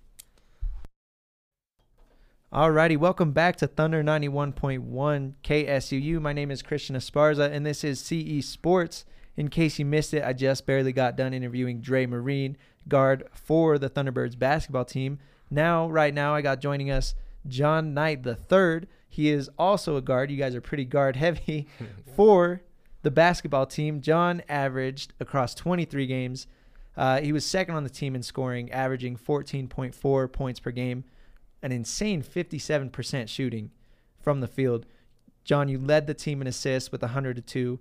Alrighty, 2.53 2.97
welcome 2.97 3.31
back 3.31 3.55
to 3.59 3.69
Thunder 3.69 4.03
91.1 4.03 5.35
KSUU. 5.45 6.21
My 6.21 6.33
name 6.33 6.51
is 6.51 6.61
Christian 6.61 6.97
Esparza, 6.97 7.49
and 7.53 7.65
this 7.65 7.85
is 7.85 8.01
CE 8.01 8.45
Sports. 8.45 9.05
In 9.41 9.49
case 9.49 9.79
you 9.79 9.87
missed 9.87 10.13
it, 10.13 10.23
I 10.23 10.35
just 10.35 10.67
barely 10.67 10.93
got 10.93 11.17
done 11.17 11.33
interviewing 11.33 11.81
Dre 11.81 12.05
Marin, 12.05 12.59
guard 12.87 13.27
for 13.33 13.79
the 13.79 13.89
Thunderbirds 13.89 14.39
basketball 14.39 14.85
team. 14.85 15.19
Now, 15.51 15.89
right 15.89 16.13
now, 16.13 16.35
I 16.35 16.43
got 16.43 16.61
joining 16.61 16.91
us 16.91 17.15
John 17.49 17.95
Knight 17.95 18.23
the 18.23 18.35
third. 18.35 18.87
He 19.09 19.31
is 19.31 19.49
also 19.59 19.97
a 19.97 20.03
guard. 20.03 20.31
You 20.31 20.37
guys 20.37 20.55
are 20.55 20.61
pretty 20.61 20.85
guard 20.85 21.17
heavy 21.17 21.69
for 22.15 22.61
the 23.01 23.11
basketball 23.11 23.65
team. 23.65 24.03
John 24.03 24.43
averaged 24.47 25.15
across 25.21 25.55
23 25.55 26.07
games. 26.07 26.47
Uh, 26.95 27.23
he 27.23 27.33
was 27.33 27.47
second 27.47 27.77
on 27.77 27.83
the 27.85 27.89
team 27.89 28.15
in 28.15 28.23
scoring, 28.23 28.71
averaging 28.71 29.17
14.4 29.17 30.31
points 30.31 30.61
per 30.61 30.71
game 30.71 31.05
an 31.63 31.73
insane 31.73 32.23
57% 32.23 33.27
shooting 33.27 33.71
from 34.21 34.41
the 34.41 34.47
field. 34.47 34.85
John, 35.45 35.71
you 35.71 35.79
led 35.79 36.07
the 36.07 36.13
team 36.13 36.43
in 36.43 36.47
assists 36.47 36.93
with 36.93 37.01
102 37.01 37.81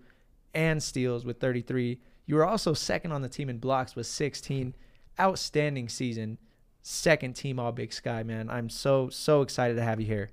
and 0.54 0.82
steals 0.82 1.26
with 1.26 1.40
33. 1.40 2.00
You 2.26 2.36
were 2.36 2.46
also 2.46 2.74
second 2.74 3.12
on 3.12 3.22
the 3.22 3.30
team 3.30 3.50
in 3.50 3.58
blocks 3.58 3.96
with 3.96 4.08
16. 4.08 4.76
Outstanding 5.20 5.90
season. 5.90 6.38
Second 6.82 7.36
team 7.36 7.60
All 7.60 7.72
Big 7.72 7.92
Sky, 7.92 8.24
man. 8.24 8.50
I'm 8.50 8.70
so, 8.70 9.10
so 9.10 9.42
excited 9.42 9.76
to 9.76 9.84
have 9.84 10.00
you 10.00 10.06
here. 10.06 10.30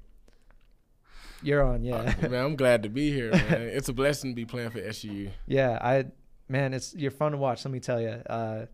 You're 1.43 1.63
on, 1.63 1.83
yeah. 1.83 2.15
Uh, 2.23 2.29
man, 2.29 2.45
I'm 2.45 2.57
glad 2.57 2.83
to 2.85 2.89
be 2.89 3.13
here, 3.13 3.31
man. 3.31 3.63
It's 3.75 3.89
a 3.89 3.93
blessing 3.93 4.31
to 4.33 4.35
be 4.35 4.45
playing 4.45 4.71
for 4.71 4.81
SU. 4.81 5.31
Yeah, 5.47 5.79
I 5.81 6.07
man, 6.49 6.75
it's 6.75 6.95
you're 6.95 7.11
fun 7.11 7.33
to 7.33 7.39
watch. 7.39 7.65
Let 7.65 7.73
me 7.73 7.81
tell 7.81 8.01
you, 8.01 8.09
uh, 8.09 8.67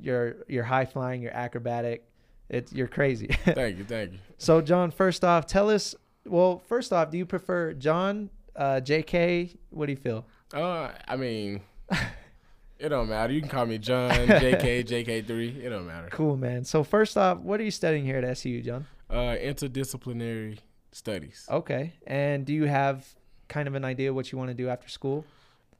you're 0.00 0.36
you're 0.48 0.64
high 0.64 0.84
flying, 0.84 1.22
you're 1.22 1.34
acrobatic. 1.34 2.04
It's 2.48 2.72
you're 2.72 2.88
crazy. 2.88 3.28
Thank 3.44 3.78
you, 3.78 3.84
thank 3.84 4.12
you. 4.12 4.18
So, 4.38 4.60
John, 4.62 4.90
first 4.90 5.24
off, 5.24 5.46
tell 5.46 5.70
us. 5.70 5.94
Well, 6.24 6.62
first 6.66 6.92
off, 6.92 7.10
do 7.10 7.18
you 7.18 7.26
prefer 7.26 7.72
John, 7.72 8.30
uh, 8.54 8.80
J.K.? 8.80 9.54
What 9.70 9.86
do 9.86 9.92
you 9.92 9.96
feel? 9.96 10.26
Uh, 10.52 10.90
I 11.06 11.16
mean, 11.16 11.60
it 12.78 12.88
don't 12.88 13.08
matter. 13.08 13.32
You 13.32 13.40
can 13.40 13.50
call 13.50 13.66
me 13.66 13.78
John, 13.78 14.10
JK, 14.10 14.86
JK3. 14.86 15.64
It 15.64 15.68
don't 15.70 15.86
matter. 15.86 16.08
Cool, 16.10 16.36
man. 16.36 16.64
So, 16.64 16.82
first 16.84 17.16
off, 17.16 17.38
what 17.38 17.60
are 17.60 17.64
you 17.64 17.70
studying 17.70 18.04
here 18.04 18.16
at 18.16 18.24
SU, 18.24 18.62
John? 18.62 18.86
Uh, 19.10 19.36
interdisciplinary 19.40 20.58
studies. 20.92 21.46
Okay. 21.50 21.94
And 22.06 22.44
do 22.44 22.52
you 22.52 22.64
have 22.64 23.06
kind 23.48 23.68
of 23.68 23.74
an 23.74 23.84
idea 23.84 24.12
what 24.12 24.30
you 24.32 24.38
want 24.38 24.48
to 24.50 24.54
do 24.54 24.68
after 24.68 24.88
school? 24.88 25.24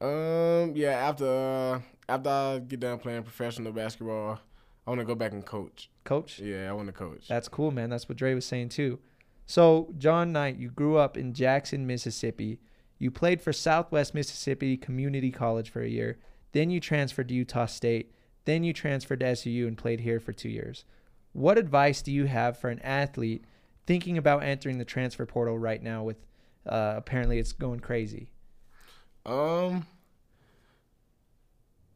Um, 0.01 0.73
yeah. 0.75 0.91
After 0.91 1.25
uh, 1.25 1.79
after 2.07 2.29
I 2.29 2.59
get 2.59 2.79
done 2.79 2.99
playing 2.99 3.23
professional 3.23 3.71
basketball, 3.71 4.39
I 4.85 4.89
want 4.89 4.99
to 4.99 5.05
go 5.05 5.15
back 5.15 5.31
and 5.33 5.45
coach. 5.45 5.89
Coach? 6.03 6.39
Yeah, 6.39 6.69
I 6.69 6.73
want 6.73 6.87
to 6.87 6.93
coach. 6.93 7.27
That's 7.27 7.47
cool, 7.47 7.71
man. 7.71 7.89
That's 7.89 8.09
what 8.09 8.17
Dre 8.17 8.33
was 8.33 8.45
saying 8.45 8.69
too. 8.69 8.99
So, 9.45 9.93
John 9.97 10.31
Knight, 10.31 10.57
you 10.57 10.69
grew 10.69 10.97
up 10.97 11.17
in 11.17 11.33
Jackson, 11.33 11.85
Mississippi. 11.87 12.59
You 12.99 13.09
played 13.09 13.41
for 13.41 13.53
Southwest 13.53 14.13
Mississippi 14.13 14.75
Community 14.75 15.31
College 15.31 15.69
for 15.69 15.81
a 15.81 15.87
year. 15.87 16.19
Then 16.51 16.69
you 16.69 16.81
transferred 16.81 17.29
to 17.29 17.33
Utah 17.33 17.65
State. 17.65 18.11
Then 18.43 18.63
you 18.63 18.73
transferred 18.73 19.21
to 19.21 19.25
SUU 19.27 19.67
and 19.67 19.77
played 19.77 20.01
here 20.01 20.19
for 20.19 20.33
two 20.33 20.49
years. 20.49 20.83
What 21.31 21.57
advice 21.57 22.01
do 22.01 22.11
you 22.11 22.25
have 22.25 22.57
for 22.57 22.69
an 22.69 22.79
athlete 22.79 23.45
thinking 23.85 24.17
about 24.17 24.43
entering 24.43 24.77
the 24.77 24.85
transfer 24.85 25.25
portal 25.25 25.57
right 25.57 25.81
now? 25.81 26.03
With 26.03 26.17
uh, 26.67 26.95
apparently 26.97 27.39
it's 27.39 27.53
going 27.53 27.79
crazy. 27.79 28.31
Um, 29.25 29.85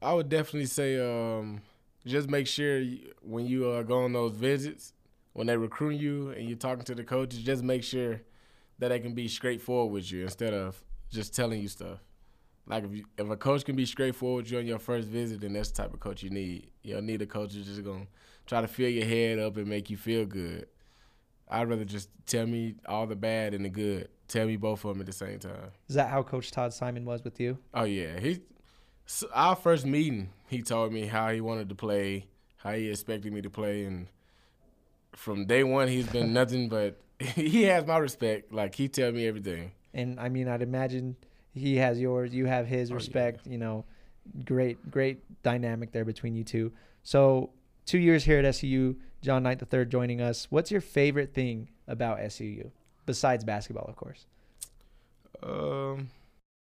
I 0.01 0.13
would 0.13 0.29
definitely 0.29 0.67
say 0.67 0.99
um, 0.99 1.61
just 2.05 2.29
make 2.29 2.47
sure 2.47 2.79
you, 2.79 3.13
when 3.21 3.45
you 3.45 3.69
uh, 3.69 3.83
go 3.83 4.03
on 4.03 4.13
those 4.13 4.33
visits, 4.33 4.93
when 5.33 5.47
they 5.47 5.57
recruit 5.57 5.95
you 5.95 6.29
and 6.29 6.47
you're 6.47 6.57
talking 6.57 6.85
to 6.85 6.95
the 6.95 7.03
coaches, 7.03 7.39
just 7.39 7.63
make 7.63 7.83
sure 7.83 8.21
that 8.79 8.89
they 8.89 8.99
can 8.99 9.13
be 9.13 9.27
straightforward 9.27 9.93
with 9.93 10.11
you 10.11 10.23
instead 10.23 10.53
of 10.53 10.81
just 11.13 11.35
telling 11.35 11.61
you 11.61 11.67
stuff. 11.67 11.99
Like 12.65 12.83
if 12.85 12.93
you, 12.93 13.05
if 13.17 13.29
a 13.29 13.35
coach 13.37 13.65
can 13.65 13.75
be 13.75 13.85
straightforward 13.85 14.45
with 14.45 14.51
you 14.51 14.59
on 14.59 14.65
your 14.65 14.79
first 14.79 15.09
visit, 15.09 15.41
then 15.41 15.53
that's 15.53 15.71
the 15.71 15.83
type 15.83 15.93
of 15.93 15.99
coach 15.99 16.23
you 16.23 16.29
need. 16.29 16.71
You 16.81 16.95
don't 16.95 17.05
need 17.05 17.21
a 17.21 17.25
coach 17.25 17.53
who's 17.53 17.65
just 17.65 17.83
gonna 17.83 18.07
try 18.45 18.61
to 18.61 18.67
fill 18.67 18.89
your 18.89 19.05
head 19.05 19.39
up 19.39 19.57
and 19.57 19.67
make 19.67 19.89
you 19.89 19.97
feel 19.97 20.25
good. 20.25 20.67
I'd 21.49 21.67
rather 21.69 21.85
just 21.85 22.09
tell 22.25 22.47
me 22.47 22.75
all 22.87 23.05
the 23.05 23.15
bad 23.15 23.53
and 23.53 23.65
the 23.65 23.69
good. 23.69 24.07
Tell 24.27 24.47
me 24.47 24.55
both 24.55 24.83
of 24.85 24.93
them 24.93 25.01
at 25.01 25.05
the 25.05 25.13
same 25.13 25.39
time. 25.39 25.71
Is 25.89 25.95
that 25.95 26.09
how 26.09 26.23
Coach 26.23 26.51
Todd 26.51 26.73
Simon 26.73 27.05
was 27.05 27.23
with 27.23 27.39
you? 27.39 27.57
Oh 27.73 27.83
yeah, 27.83 28.19
he. 28.19 28.39
So 29.05 29.27
our 29.33 29.55
first 29.55 29.85
meeting, 29.85 30.29
he 30.47 30.61
told 30.61 30.93
me 30.93 31.05
how 31.05 31.29
he 31.31 31.41
wanted 31.41 31.67
to 31.69 31.75
play, 31.75 32.27
how 32.57 32.71
he 32.71 32.89
expected 32.89 33.33
me 33.33 33.41
to 33.41 33.49
play, 33.49 33.83
and 33.83 34.07
from 35.11 35.45
day 35.45 35.65
one, 35.65 35.89
he's 35.89 36.07
been 36.07 36.33
nothing 36.41 36.69
but. 36.69 36.99
He 37.35 37.63
has 37.63 37.85
my 37.85 37.97
respect. 37.97 38.51
Like 38.51 38.75
he 38.75 38.89
tell 38.89 39.11
me 39.11 39.27
everything. 39.27 39.71
And 39.93 40.19
I 40.19 40.29
mean, 40.29 40.47
I'd 40.47 40.61
imagine 40.61 41.15
he 41.53 41.75
has 41.77 41.99
yours, 41.99 42.33
you 42.33 42.45
have 42.47 42.67
his 42.67 42.89
Oh, 42.89 42.93
yeah. 42.93 42.95
respect. 42.95 43.47
You 43.47 43.57
know, 43.57 43.85
great, 44.45 44.89
great 44.89 45.21
dynamic 45.43 45.91
there 45.91 46.05
between 46.05 46.35
you 46.35 46.43
two. 46.43 46.71
So, 47.03 47.51
two 47.85 47.99
years 47.99 48.23
here 48.23 48.39
at 48.39 48.45
SUU, 48.45 48.95
John 49.21 49.43
Knight 49.43 49.59
the 49.59 49.65
third 49.65 49.89
joining 49.91 50.21
us. 50.21 50.47
What's 50.49 50.71
your 50.71 50.81
favorite 50.81 51.33
thing 51.33 51.69
about 51.87 52.19
SUU 52.19 52.71
besides 53.05 53.43
basketball, 53.43 53.85
of 53.87 53.95
course? 53.95 54.25
Um, 55.41 56.09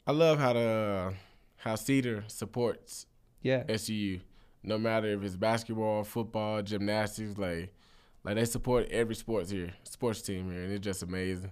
I 0.07 0.13
love 0.13 0.39
how 0.39 0.53
the 0.53 1.15
how 1.57 1.75
Cedar 1.75 2.25
supports 2.29 3.07
Yeah, 3.43 3.65
SU. 3.69 4.21
No 4.63 4.79
matter 4.79 5.09
if 5.09 5.23
it's 5.23 5.37
basketball, 5.37 6.05
football, 6.05 6.63
gymnastics, 6.63 7.37
like 7.39 7.73
like 8.25 8.35
they 8.37 8.45
support 8.45 8.89
every 8.91 9.15
sports 9.15 9.51
here, 9.51 9.73
sports 9.85 10.23
team 10.23 10.51
here, 10.51 10.63
and 10.63 10.73
it's 10.73 10.85
just 10.85 11.03
amazing. 11.03 11.51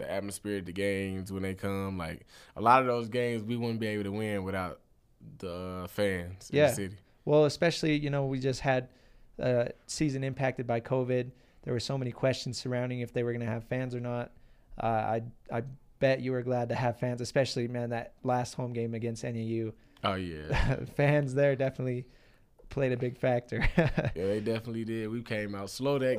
The 0.00 0.10
atmosphere 0.10 0.58
at 0.58 0.66
the 0.66 0.72
games 0.72 1.30
when 1.32 1.42
they 1.42 1.54
come, 1.54 1.98
like 1.98 2.26
a 2.56 2.60
lot 2.60 2.80
of 2.80 2.86
those 2.86 3.08
games, 3.08 3.42
we 3.42 3.56
wouldn't 3.56 3.80
be 3.80 3.86
able 3.88 4.04
to 4.04 4.12
win 4.12 4.44
without 4.44 4.80
the 5.38 5.82
uh, 5.84 5.86
fans 5.86 6.48
in 6.50 6.56
Yeah. 6.58 6.68
the 6.68 6.74
city. 6.74 6.96
Well, 7.24 7.44
especially 7.44 7.96
you 7.98 8.10
know 8.10 8.24
we 8.26 8.38
just 8.40 8.60
had 8.60 8.88
a 9.38 9.70
season 9.86 10.24
impacted 10.24 10.66
by 10.66 10.80
COVID. 10.80 11.30
There 11.62 11.74
were 11.74 11.80
so 11.80 11.98
many 11.98 12.10
questions 12.12 12.56
surrounding 12.58 13.00
if 13.00 13.12
they 13.12 13.22
were 13.22 13.32
going 13.32 13.44
to 13.44 13.52
have 13.52 13.64
fans 13.64 13.94
or 13.94 14.00
not. 14.00 14.32
Uh, 14.82 14.86
I 14.86 15.22
I 15.52 15.62
bet 15.98 16.20
you 16.20 16.32
were 16.32 16.42
glad 16.42 16.70
to 16.70 16.74
have 16.74 16.98
fans, 16.98 17.20
especially 17.20 17.68
man 17.68 17.90
that 17.90 18.14
last 18.22 18.54
home 18.54 18.72
game 18.72 18.94
against 18.94 19.22
NAU. 19.24 19.72
Oh 20.02 20.14
yeah, 20.14 20.76
fans 20.96 21.34
there 21.34 21.54
definitely 21.56 22.06
played 22.70 22.92
a 22.92 22.96
big 22.96 23.18
factor. 23.18 23.68
yeah, 23.76 24.10
they 24.14 24.40
definitely 24.40 24.84
did. 24.84 25.08
We 25.10 25.22
came 25.22 25.54
out 25.54 25.68
slow 25.68 25.98
that 25.98 26.18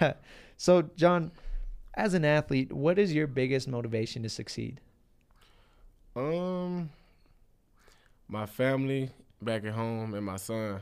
game. 0.00 0.14
so, 0.56 0.82
John, 0.96 1.30
as 1.94 2.14
an 2.14 2.24
athlete, 2.24 2.72
what 2.72 2.98
is 2.98 3.12
your 3.12 3.26
biggest 3.26 3.68
motivation 3.68 4.22
to 4.22 4.28
succeed? 4.28 4.80
Um, 6.16 6.90
my 8.28 8.46
family 8.46 9.10
back 9.40 9.64
at 9.64 9.72
home 9.72 10.14
and 10.14 10.24
my 10.24 10.36
son. 10.36 10.80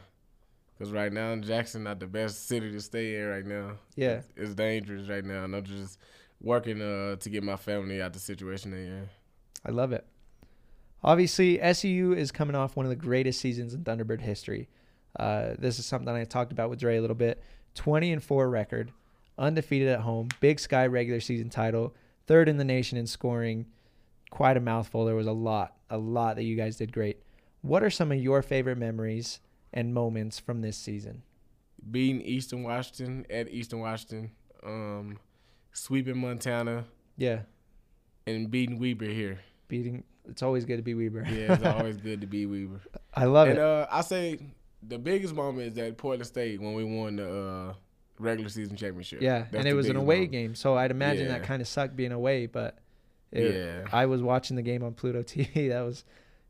Cause 0.79 0.93
right 0.93 1.13
now 1.13 1.37
Jackson 1.37 1.83
not 1.83 2.01
the 2.01 2.07
best 2.07 2.49
city 2.49 2.73
to 2.73 2.81
stay 2.81 3.17
in 3.17 3.27
right 3.27 3.45
now. 3.45 3.73
Yeah. 3.97 4.23
it's, 4.35 4.55
dangerous 4.55 5.11
right 5.11 5.23
now, 5.23 5.45
and 5.45 5.55
I'm 5.55 5.63
just 5.63 5.99
working 6.41 6.81
uh 6.81 7.17
to 7.17 7.29
get 7.29 7.43
my 7.43 7.57
family 7.57 8.01
out 8.01 8.07
of 8.07 8.13
the 8.15 8.19
situation 8.19 8.71
they 8.71 8.85
in. 8.87 9.09
I 9.63 9.73
love 9.73 9.93
it. 9.93 10.07
Obviously, 11.05 11.59
SUU 11.59 12.17
is 12.17 12.33
coming 12.33 12.57
off 12.57 12.77
one 12.77 12.87
of 12.87 12.91
the 12.91 12.97
greatest 12.97 13.41
seasons 13.41 13.75
in 13.75 13.85
Thunderbird 13.85 14.23
history. 14.23 14.69
Uh, 15.19 15.55
this 15.59 15.79
is 15.79 15.85
something 15.85 16.09
I 16.15 16.25
talked 16.25 16.53
about 16.53 16.71
with 16.71 16.79
Dre 16.79 16.97
a 16.97 17.01
little 17.01 17.17
bit. 17.17 17.43
20 17.75 18.13
and 18.13 18.23
4 18.23 18.49
record, 18.49 18.91
undefeated 19.41 19.89
at 19.89 20.01
home, 20.01 20.29
Big 20.39 20.61
Sky 20.61 20.87
regular 20.87 21.19
season 21.19 21.51
title, 21.51 21.95
third 22.29 22.49
in 22.49 22.57
the 22.59 22.65
nation 22.65 22.97
in 22.97 23.07
scoring. 23.09 23.67
Quite 24.31 24.57
a 24.57 24.61
mouthful. 24.61 25.05
There 25.07 25.17
was 25.17 25.27
a 25.27 25.33
lot, 25.33 25.75
a 25.91 25.99
lot 25.99 26.37
that 26.37 26.45
you 26.45 26.55
guys 26.55 26.77
did 26.77 26.93
great. 26.93 27.19
What 27.63 27.83
are 27.83 27.91
some 27.91 28.13
of 28.13 28.19
your 28.23 28.43
favorite 28.43 28.79
memories 28.79 29.41
and 29.73 29.93
moments 29.93 30.39
from 30.39 30.61
this 30.61 30.77
season? 30.77 31.23
Beating 31.91 32.21
Eastern 32.23 32.63
Washington 32.63 33.27
at 33.29 33.51
Eastern 33.51 33.81
Washington, 33.81 34.31
um, 34.65 35.19
sweeping 35.73 36.19
Montana, 36.19 36.85
Yeah, 37.17 37.41
and 38.27 38.51
beating 38.51 38.79
Weber 38.79 39.07
here. 39.07 39.41
beating. 39.67 40.05
It's 40.29 40.43
always 40.43 40.65
good 40.65 40.77
to 40.77 40.83
be 40.83 40.95
Weber. 40.95 41.25
Yeah, 41.29 41.55
it's 41.55 41.65
always 41.79 41.97
good 41.97 42.21
to 42.21 42.27
beat 42.27 42.47
Weber. 42.47 42.81
I 43.15 43.25
love 43.25 43.49
and 43.49 43.59
it. 43.59 43.65
uh, 43.65 43.87
I 43.91 44.03
say 44.03 44.39
the 44.87 44.99
biggest 44.99 45.35
moment 45.35 45.73
is 45.73 45.79
at 45.79 45.97
Portland 45.99 46.27
State 46.27 46.61
when 46.61 46.75
we 46.75 46.85
won 46.85 47.17
the 47.17 47.29
uh, 47.71 47.75
regular 48.21 48.49
season 48.51 48.77
championship. 48.77 49.21
Yeah, 49.23 49.41
That's 49.51 49.55
and 49.57 49.67
it 49.67 49.75
was 49.75 49.89
an 49.89 49.97
away 49.97 50.17
moment. 50.17 50.33
game, 50.33 50.55
so 50.55 50.77
I'd 50.77 50.91
imagine 50.91 51.29
that 51.29 51.43
kind 51.43 51.61
of 51.63 51.69
sucked 51.69 51.97
being 51.97 52.13
away, 52.13 52.47
but 52.47 52.79
It- 53.33 53.55
Yeah. 53.55 53.87
I 53.93 54.07
was 54.07 54.23
watching 54.23 54.57
the 54.57 54.63
game 54.63 54.83
on 54.83 54.95
Pluto 54.95 55.23
TV. 55.33 55.69
That 55.71 55.83
was 55.83 56.05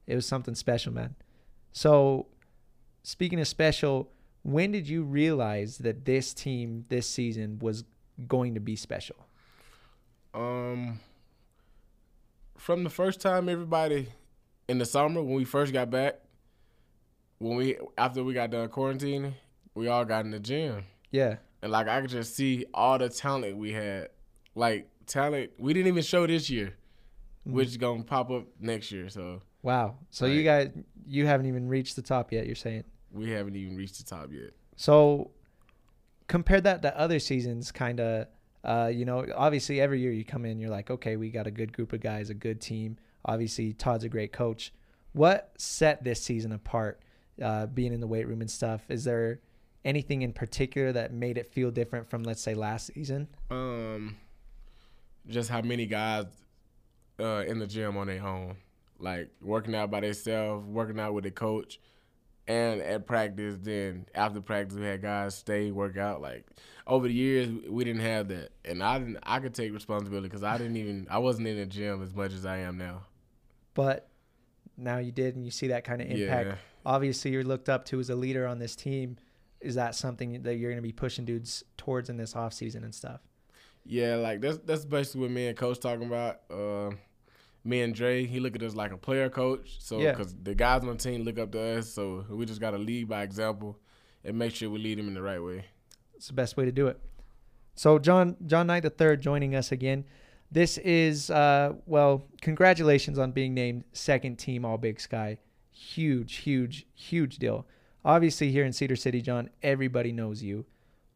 it 0.07 0.15
was 0.15 0.27
something 0.27 0.55
special, 0.55 0.93
man. 0.93 1.15
So 1.73 2.27
speaking 3.03 3.39
of 3.41 3.47
special, 3.49 4.11
when 4.43 4.73
did 4.73 4.89
you 4.89 5.03
realize 5.05 5.79
that 5.79 6.05
this 6.05 6.33
team 6.35 6.85
this 6.89 7.07
season 7.09 7.59
was 7.61 7.85
going 8.27 8.55
to 8.55 8.61
be 8.61 8.77
special? 8.77 9.17
Um, 10.35 11.01
from 12.57 12.85
the 12.85 12.91
first 12.91 13.21
time 13.21 13.49
everybody 13.49 14.09
in 14.69 14.79
the 14.79 14.85
summer 14.87 15.23
when 15.23 15.35
we 15.35 15.45
first 15.45 15.73
got 15.73 15.91
back, 15.91 16.21
when 17.39 17.57
we 17.57 17.77
after 17.99 18.23
we 18.25 18.33
got 18.35 18.51
done 18.51 18.69
quarantining, 18.69 19.35
we 19.75 19.89
all 19.89 20.05
got 20.05 20.25
in 20.25 20.31
the 20.31 20.41
gym, 20.41 20.85
Yeah. 21.11 21.37
And 21.63 21.73
like 21.73 21.89
I 21.89 22.01
could 22.01 22.11
just 22.11 22.35
see 22.35 22.67
all 22.73 22.99
the 22.99 23.09
talent 23.09 23.57
we 23.57 23.73
had, 23.73 24.09
like 24.55 24.89
talent 25.07 25.51
we 25.59 25.73
didn't 25.73 25.89
even 25.89 26.03
show 26.03 26.27
this 26.27 26.49
year, 26.51 26.75
which 27.45 27.69
is 27.69 27.77
gonna 27.77 28.03
pop 28.05 28.31
up 28.31 28.47
next 28.61 28.91
year. 28.93 29.09
So 29.09 29.43
Wow. 29.63 29.97
So 30.11 30.27
you 30.27 30.43
guys 30.43 30.71
you 31.07 31.27
haven't 31.27 31.47
even 31.47 31.69
reached 31.69 31.97
the 31.97 32.03
top 32.03 32.33
yet, 32.33 32.47
you're 32.47 32.55
saying. 32.55 32.85
we 33.13 33.31
haven't 33.31 33.57
even 33.57 33.77
reached 33.77 33.99
the 33.99 34.05
top 34.05 34.31
yet. 34.33 34.51
So 34.77 35.33
compare 36.29 36.61
that 36.61 36.83
to 36.83 36.99
other 36.99 37.19
seasons, 37.19 37.73
kind 37.73 38.01
of. 38.01 38.27
Uh, 38.63 38.91
you 38.93 39.07
know, 39.07 39.27
obviously 39.35 39.81
every 39.81 40.01
year 40.01 40.13
you 40.13 40.23
come 40.23 40.45
in, 40.45 40.59
you're 40.59 40.69
like, 40.71 40.91
okay, 40.91 41.17
we 41.17 41.31
got 41.31 41.47
a 41.47 41.51
good 41.51 41.73
group 41.73 41.95
of 41.95 42.01
guys, 42.01 42.29
a 42.29 42.35
good 42.35 42.61
team. 42.61 42.99
Obviously, 43.25 43.73
Todd's 43.73 44.05
a 44.05 44.09
great 44.09 44.33
coach. 44.35 44.73
What 45.13 45.53
set 45.57 46.05
this 46.05 46.23
season 46.23 46.53
apart, 46.53 47.01
uh, 47.43 47.67
being 47.67 47.93
in 47.95 48.01
the 48.01 48.07
weight 48.07 48.29
room 48.29 48.43
and 48.43 48.51
stuff? 48.51 48.83
Is 48.91 49.05
there 49.05 49.41
anything 49.85 50.23
in 50.23 50.33
particular 50.33 50.93
that 50.93 51.13
made 51.13 51.39
it 51.39 51.47
feel 51.47 51.71
different 51.71 52.09
from, 52.09 52.23
let's 52.23 52.43
say, 52.43 52.55
last 52.55 52.93
season? 52.95 53.29
Um, 53.51 54.17
just 55.29 55.51
how 55.51 55.63
many 55.63 55.87
guys 55.87 56.27
uh, 57.19 57.45
in 57.47 57.59
the 57.59 57.67
gym 57.67 57.97
on 57.97 58.07
their 58.07 58.25
own, 58.25 58.57
like 58.99 59.31
working 59.41 59.75
out 59.75 59.91
by 59.91 60.01
themselves, 60.01 60.67
working 60.67 60.99
out 60.99 61.15
with 61.15 61.27
a 61.27 61.31
coach, 61.31 61.81
and 62.47 62.81
at 62.81 63.07
practice. 63.07 63.57
Then 63.61 64.07
after 64.15 64.41
practice, 64.41 64.77
we 64.77 64.85
had 64.85 65.03
guys 65.03 65.37
stay 65.37 65.71
work 65.71 65.97
out. 65.97 66.21
Like 66.21 66.47
over 66.87 67.09
the 67.09 67.15
years, 67.15 67.49
we 67.69 67.85
didn't 67.85 68.03
have 68.03 68.29
that, 68.29 68.51
and 68.65 68.83
I 68.83 68.99
didn't. 68.99 69.19
I 69.23 69.41
could 69.41 69.55
take 69.55 69.73
responsibility 69.73 70.29
because 70.29 70.43
I 70.45 70.59
didn't 70.59 70.77
even. 70.77 71.07
I 71.11 71.19
wasn't 71.19 71.49
in 71.49 71.57
the 71.57 71.67
gym 71.67 72.03
as 72.03 72.15
much 72.15 72.33
as 72.33 72.45
I 72.45 72.59
am 72.59 72.79
now. 72.79 73.03
But 73.75 74.09
now 74.77 74.99
you 74.99 75.13
did, 75.13 75.37
and 75.37 75.45
you 75.45 75.51
see 75.51 75.69
that 75.69 75.85
kind 75.85 76.01
of 76.01 76.11
impact. 76.11 76.49
Yeah. 76.49 76.55
Obviously, 76.85 77.31
you're 77.31 77.45
looked 77.45 77.69
up 77.69 77.85
to 77.87 78.01
as 78.01 78.11
a 78.11 78.17
leader 78.17 78.47
on 78.47 78.59
this 78.59 78.75
team. 78.75 79.17
Is 79.61 79.75
that 79.75 79.95
something 79.95 80.43
that 80.43 80.57
you're 80.57 80.71
going 80.71 80.83
to 80.83 80.87
be 80.87 80.93
pushing 80.93 81.25
dudes 81.25 81.65
towards 81.77 82.09
in 82.09 82.17
this 82.17 82.35
off 82.35 82.53
season 82.53 82.83
and 82.85 82.95
stuff? 82.95 83.21
Yeah, 83.85 84.17
like 84.17 84.41
that's 84.41 84.59
that's 84.59 84.85
basically 84.85 85.23
what 85.23 85.31
me 85.31 85.47
and 85.49 85.57
coach 85.57 85.81
talking 85.81 86.07
about. 86.07 86.41
Uh, 86.51 86.91
me 87.65 87.83
and 87.83 87.95
Dre, 87.95 88.25
he 88.25 88.41
look 88.41 88.57
at 88.57 88.63
us 88.63 88.75
like 88.75 88.93
a 88.93 88.97
player 88.97 89.29
coach. 89.29 89.77
So 89.81 90.01
Yeah. 90.01 90.13
because 90.13 90.35
the 90.43 90.55
guys 90.55 90.83
on 90.83 90.89
the 90.89 90.95
team 90.97 91.23
look 91.25 91.39
up 91.39 91.53
to 91.53 91.61
us, 91.79 91.89
so 91.91 92.25
we 92.31 92.47
just 92.47 92.61
got 92.61 92.71
to 92.71 92.79
lead 92.79 93.09
by 93.09 93.23
example 93.23 93.79
and 94.25 94.39
make 94.39 94.55
sure 94.55 94.71
we 94.71 94.79
lead 94.79 94.99
them 94.99 95.09
in 95.09 95.15
the 95.15 95.23
right 95.23 95.43
way. 95.43 95.67
It's 96.15 96.29
the 96.29 96.35
best 96.35 96.57
way 96.57 96.65
to 96.65 96.73
do 96.73 96.87
it. 96.87 96.99
So 97.75 97.99
John 97.99 98.37
John 98.47 98.67
Knight 98.67 98.83
the 98.83 98.91
third 98.91 99.21
joining 99.23 99.55
us 99.55 99.73
again. 99.73 100.05
This 100.51 100.79
is 100.79 101.31
uh, 101.31 101.75
well, 101.87 102.25
congratulations 102.41 103.19
on 103.19 103.33
being 103.33 103.55
named 103.55 103.85
second 103.93 104.37
team 104.39 104.65
All 104.65 104.79
Big 104.79 105.01
Sky. 105.01 105.39
Huge, 105.71 106.37
huge, 106.37 106.87
huge 106.95 107.39
deal. 107.39 107.67
Obviously, 108.05 108.51
here 108.51 108.65
in 108.65 108.73
Cedar 108.73 108.97
City, 108.97 109.21
John, 109.21 109.51
everybody 109.63 110.13
knows 110.13 110.43
you. 110.43 110.65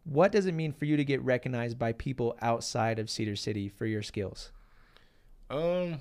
What 0.05 0.33
does 0.33 0.47
it 0.47 0.53
mean 0.53 0.73
for 0.73 0.85
you 0.85 0.97
to 0.97 1.05
get 1.05 1.23
recognized 1.23 1.79
by 1.79 1.92
people 1.92 2.37
outside 2.42 2.99
of 2.99 3.09
Cedar 3.09 3.37
City 3.37 3.68
for 3.68 3.87
your 3.87 4.03
skills? 4.03 4.53
Um, 5.49 5.99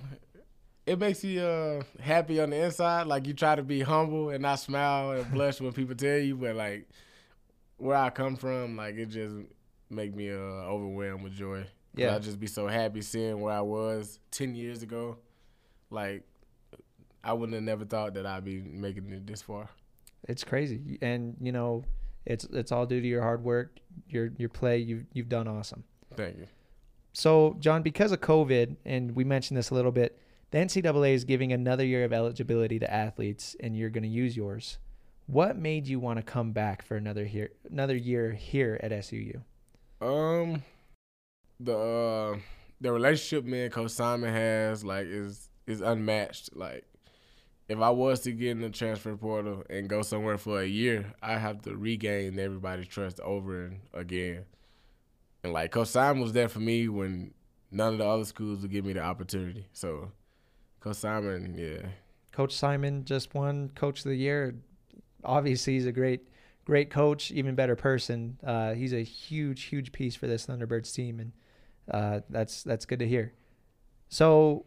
it 0.86 1.00
makes 1.00 1.24
you 1.24 1.42
uh 1.42 1.84
happy 2.02 2.40
on 2.42 2.50
the 2.50 2.58
inside. 2.58 3.08
Like 3.08 3.26
you 3.28 3.34
try 3.34 3.56
to 3.56 3.64
be 3.64 3.82
humble 3.82 4.30
and 4.30 4.42
not 4.42 4.60
smile 4.60 5.12
and 5.12 5.32
blush 5.32 5.62
when 5.62 5.72
people 5.72 5.96
tell 5.96 6.18
you, 6.18 6.36
but 6.36 6.56
like 6.56 6.90
where 7.78 7.98
I 7.98 8.10
come 8.10 8.36
from, 8.36 8.76
like 8.76 8.96
it 8.96 9.08
just 9.08 9.36
make 9.90 10.14
me 10.14 10.30
uh 10.30 10.34
overwhelmed 10.34 11.24
with 11.24 11.34
joy. 11.34 11.66
Yeah. 11.96 12.16
I 12.16 12.20
just 12.20 12.40
be 12.40 12.48
so 12.48 12.68
happy 12.68 13.02
seeing 13.02 13.40
where 13.40 13.54
I 13.54 13.62
was 13.62 14.20
ten 14.32 14.56
years 14.56 14.84
ago. 14.84 15.18
Like 15.90 16.24
I 17.24 17.32
wouldn't 17.34 17.54
have 17.54 17.64
never 17.64 17.86
thought 17.86 18.16
that 18.16 18.26
I'd 18.26 18.44
be 18.44 18.60
making 18.60 19.12
it 19.14 19.26
this 19.26 19.42
far. 19.42 19.70
It's 20.28 20.44
crazy, 20.44 20.98
and 21.02 21.36
you 21.42 21.52
know, 21.52 21.84
it's 22.26 22.46
it's 22.46 22.72
all 22.72 22.86
due 22.86 23.02
to 23.02 23.08
your 23.08 23.22
hard 23.22 23.44
work, 23.44 23.80
your 24.08 24.32
your 24.38 24.50
play. 24.50 24.78
You've 24.78 25.06
you've 25.14 25.30
done 25.30 25.48
awesome. 25.48 25.84
Thank 26.16 26.38
you. 26.38 26.48
So, 27.14 27.56
John, 27.60 27.84
because 27.84 28.12
of 28.12 28.22
COVID, 28.22 28.78
and 28.86 29.16
we 29.16 29.24
mentioned 29.24 29.58
this 29.58 29.70
a 29.70 29.76
little 29.76 29.92
bit, 29.92 30.18
the 30.52 30.58
NCAA 30.58 31.14
is 31.14 31.24
giving 31.24 31.54
another 31.54 31.86
year 31.86 32.04
of 32.04 32.14
eligibility 32.14 32.80
to 32.80 32.92
athletes, 32.92 33.56
and 33.60 33.78
you're 33.78 33.92
going 33.92 34.04
to 34.04 34.10
use 34.10 34.36
yours. 34.36 34.80
What 35.28 35.58
made 35.58 35.88
you 35.88 36.00
want 36.00 36.18
to 36.18 36.24
come 36.24 36.52
back 36.52 36.84
for 36.84 36.96
another 36.96 37.24
year, 37.24 37.50
another 37.70 37.96
year 37.96 38.32
here 38.32 38.80
at 38.82 38.92
SUU? 38.92 39.42
Um, 40.02 40.64
the 41.60 41.78
uh, 41.78 42.38
the 42.82 42.92
relationship 42.92 43.46
me 43.46 43.64
and 43.64 43.72
Coach 43.72 43.92
Simon 43.92 44.34
has 44.34 44.84
like 44.84 45.06
is 45.08 45.50
is 45.66 45.82
unmatched. 45.82 46.56
Like, 46.56 46.86
if 47.74 47.82
I 47.82 47.90
was 47.90 48.22
to 48.22 48.32
get 48.32 48.52
in 48.52 48.62
the 48.62 48.70
transfer 48.70 49.16
portal 49.16 49.64
and 49.70 49.90
go 49.90 50.04
somewhere 50.04 50.38
for 50.38 50.62
a 50.62 50.66
year, 50.66 51.14
I 51.22 51.38
have 51.38 51.62
to 51.64 51.76
regain 51.76 52.38
everybody's 52.38 52.88
trust 52.88 53.20
over 53.20 53.66
and 53.66 53.80
again. 53.94 54.46
And 55.44 55.54
like 55.54 55.72
Coach 55.72 55.88
Simon 55.88 56.22
was 56.22 56.34
there 56.34 56.48
for 56.48 56.60
me 56.60 56.88
when 56.88 57.34
none 57.72 57.94
of 57.94 58.00
the 58.00 58.06
other 58.06 58.26
schools 58.26 58.62
would 58.62 58.72
give 58.72 58.86
me 58.86 58.94
the 58.94 59.02
opportunity. 59.02 59.68
So, 59.74 60.12
Coach 60.80 60.98
Simon, 60.98 61.56
yeah, 61.58 61.90
Coach 62.32 62.56
Simon 62.56 63.06
just 63.06 63.34
won 63.34 63.70
Coach 63.76 64.00
of 64.00 64.06
the 64.06 64.16
Year. 64.16 64.56
Obviously, 65.24 65.74
he's 65.74 65.88
a 65.88 65.92
great, 65.92 66.22
great 66.66 66.90
coach, 66.90 67.32
even 67.32 67.56
better 67.56 67.76
person. 67.76 68.38
Uh, 68.46 68.74
he's 68.74 68.94
a 68.94 69.04
huge, 69.04 69.64
huge 69.64 69.92
piece 69.92 70.16
for 70.16 70.28
this 70.28 70.46
Thunderbirds 70.46 70.94
team, 70.94 71.20
and 71.20 71.32
uh, 71.90 72.20
that's 72.30 72.62
that's 72.64 72.86
good 72.86 73.00
to 73.00 73.08
hear. 73.08 73.34
So, 74.10 74.66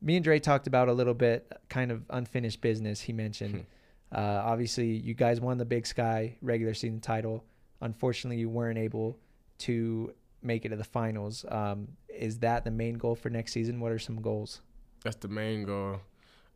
me 0.00 0.16
and 0.16 0.24
Dre 0.24 0.38
talked 0.38 0.66
about 0.66 0.88
a 0.88 0.92
little 0.92 1.14
bit, 1.14 1.50
kind 1.68 1.90
of 1.90 2.02
unfinished 2.10 2.60
business. 2.60 3.00
He 3.00 3.12
mentioned, 3.12 3.66
uh, 4.12 4.20
obviously, 4.44 4.88
you 4.88 5.14
guys 5.14 5.40
won 5.40 5.58
the 5.58 5.64
Big 5.64 5.86
Sky 5.86 6.36
regular 6.42 6.74
season 6.74 7.00
title. 7.00 7.44
Unfortunately, 7.80 8.38
you 8.38 8.48
weren't 8.48 8.78
able 8.78 9.18
to 9.58 10.12
make 10.42 10.64
it 10.64 10.70
to 10.70 10.76
the 10.76 10.84
finals. 10.84 11.44
Um, 11.48 11.88
is 12.08 12.38
that 12.38 12.64
the 12.64 12.70
main 12.70 12.94
goal 12.94 13.14
for 13.14 13.30
next 13.30 13.52
season? 13.52 13.80
What 13.80 13.92
are 13.92 13.98
some 13.98 14.20
goals? 14.20 14.60
That's 15.02 15.16
the 15.16 15.28
main 15.28 15.64
goal. 15.64 16.00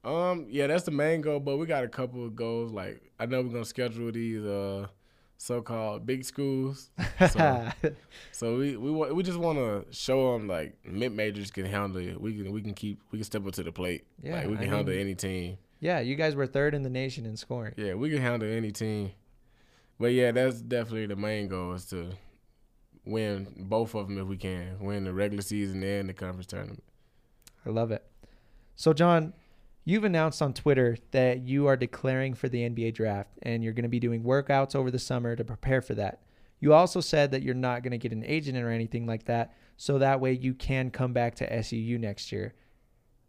Um, 0.03 0.47
yeah, 0.49 0.67
that's 0.67 0.85
the 0.85 0.91
main 0.91 1.21
goal, 1.21 1.41
but 1.41 1.59
we 1.59 1.67
got 1.67 1.85
a 1.85 1.89
couple 1.89 2.25
of 2.25 2.35
goals. 2.35 2.73
Like 2.73 3.13
I 3.19 3.27
know 3.27 3.43
we're 3.43 3.53
gonna 3.53 3.65
schedule 3.65 4.11
these 4.11 4.43
uh 4.45 4.87
so-called 5.43 6.05
big 6.05 6.23
schools. 6.25 6.91
So, 7.31 7.69
so 8.33 8.57
we 8.57 8.77
we 8.77 8.91
we 9.13 9.23
just 9.23 9.39
want 9.39 9.59
to 9.59 9.85
show 9.91 10.33
them 10.33 10.49
like 10.49 10.77
mid 10.85 11.13
majors 11.13 11.51
can 11.51 11.65
handle 11.67 12.01
it. 12.01 12.21
We 12.21 12.35
can 12.35 12.53
we 12.53 12.63
can 12.63 12.75
keep 12.75 12.99
we 13.11 13.19
can 13.19 13.25
step 13.25 13.47
up 13.47 13.53
to 13.55 13.63
the 13.63 13.73
plate. 13.73 14.05
Yeah, 14.23 14.37
like 14.37 14.47
we 14.49 14.57
can 14.57 14.65
I 14.69 14.77
handle 14.77 14.95
mean- 14.95 15.01
any 15.03 15.15
team. 15.15 15.59
Yeah, 15.81 16.01
you 16.01 16.15
guys 16.15 16.35
were 16.35 16.47
third 16.47 16.75
in 16.75 16.83
the 16.83 16.91
nation 16.91 17.25
in 17.27 17.37
scoring. 17.39 17.73
Yeah, 17.77 17.95
we 17.95 18.11
can 18.11 18.21
handle 18.21 18.49
any 18.51 18.71
team. 18.71 19.13
But 19.99 20.13
yeah, 20.13 20.31
that's 20.33 20.61
definitely 20.61 21.07
the 21.07 21.17
main 21.17 21.49
goal 21.49 21.73
is 21.75 21.87
to 21.87 22.11
win 23.07 23.47
both 23.59 23.95
of 23.95 24.09
them 24.09 24.19
if 24.19 24.27
we 24.27 24.37
can. 24.37 24.79
Win 24.81 25.05
the 25.05 25.13
regular 25.13 25.43
season 25.43 25.83
and 25.83 26.09
the 26.09 26.13
conference 26.15 26.47
tournament. 26.47 26.83
I 27.67 27.71
love 27.71 27.91
it. 27.93 28.05
So, 28.77 28.93
John, 28.95 29.33
you've 29.85 30.05
announced 30.05 30.43
on 30.43 30.53
Twitter 30.53 30.97
that 31.11 31.41
you 31.41 31.67
are 31.67 31.77
declaring 31.77 32.35
for 32.35 32.49
the 32.49 32.69
NBA 32.69 32.95
draft 32.95 33.31
and 33.43 33.63
you're 33.63 33.73
going 33.73 33.85
to 33.85 33.89
be 33.89 34.01
doing 34.01 34.23
workouts 34.23 34.75
over 34.75 34.91
the 34.91 34.99
summer 34.99 35.37
to 35.37 35.45
prepare 35.45 35.81
for 35.81 35.95
that. 35.95 36.21
You 36.61 36.75
also 36.75 37.01
said 37.01 37.31
that 37.31 37.43
you're 37.43 37.55
not 37.55 37.83
going 37.83 37.93
to 37.93 37.99
get 37.99 38.13
an 38.13 38.25
agent 38.25 38.59
or 38.59 38.71
anything 38.71 39.07
like 39.07 39.25
that, 39.25 39.55
so 39.77 39.99
that 39.99 40.21
way 40.21 40.33
you 40.33 40.53
can 40.53 40.91
come 40.91 41.15
back 41.15 41.35
to 41.37 41.51
SUU 41.51 41.99
next 41.99 42.31
year. 42.31 42.55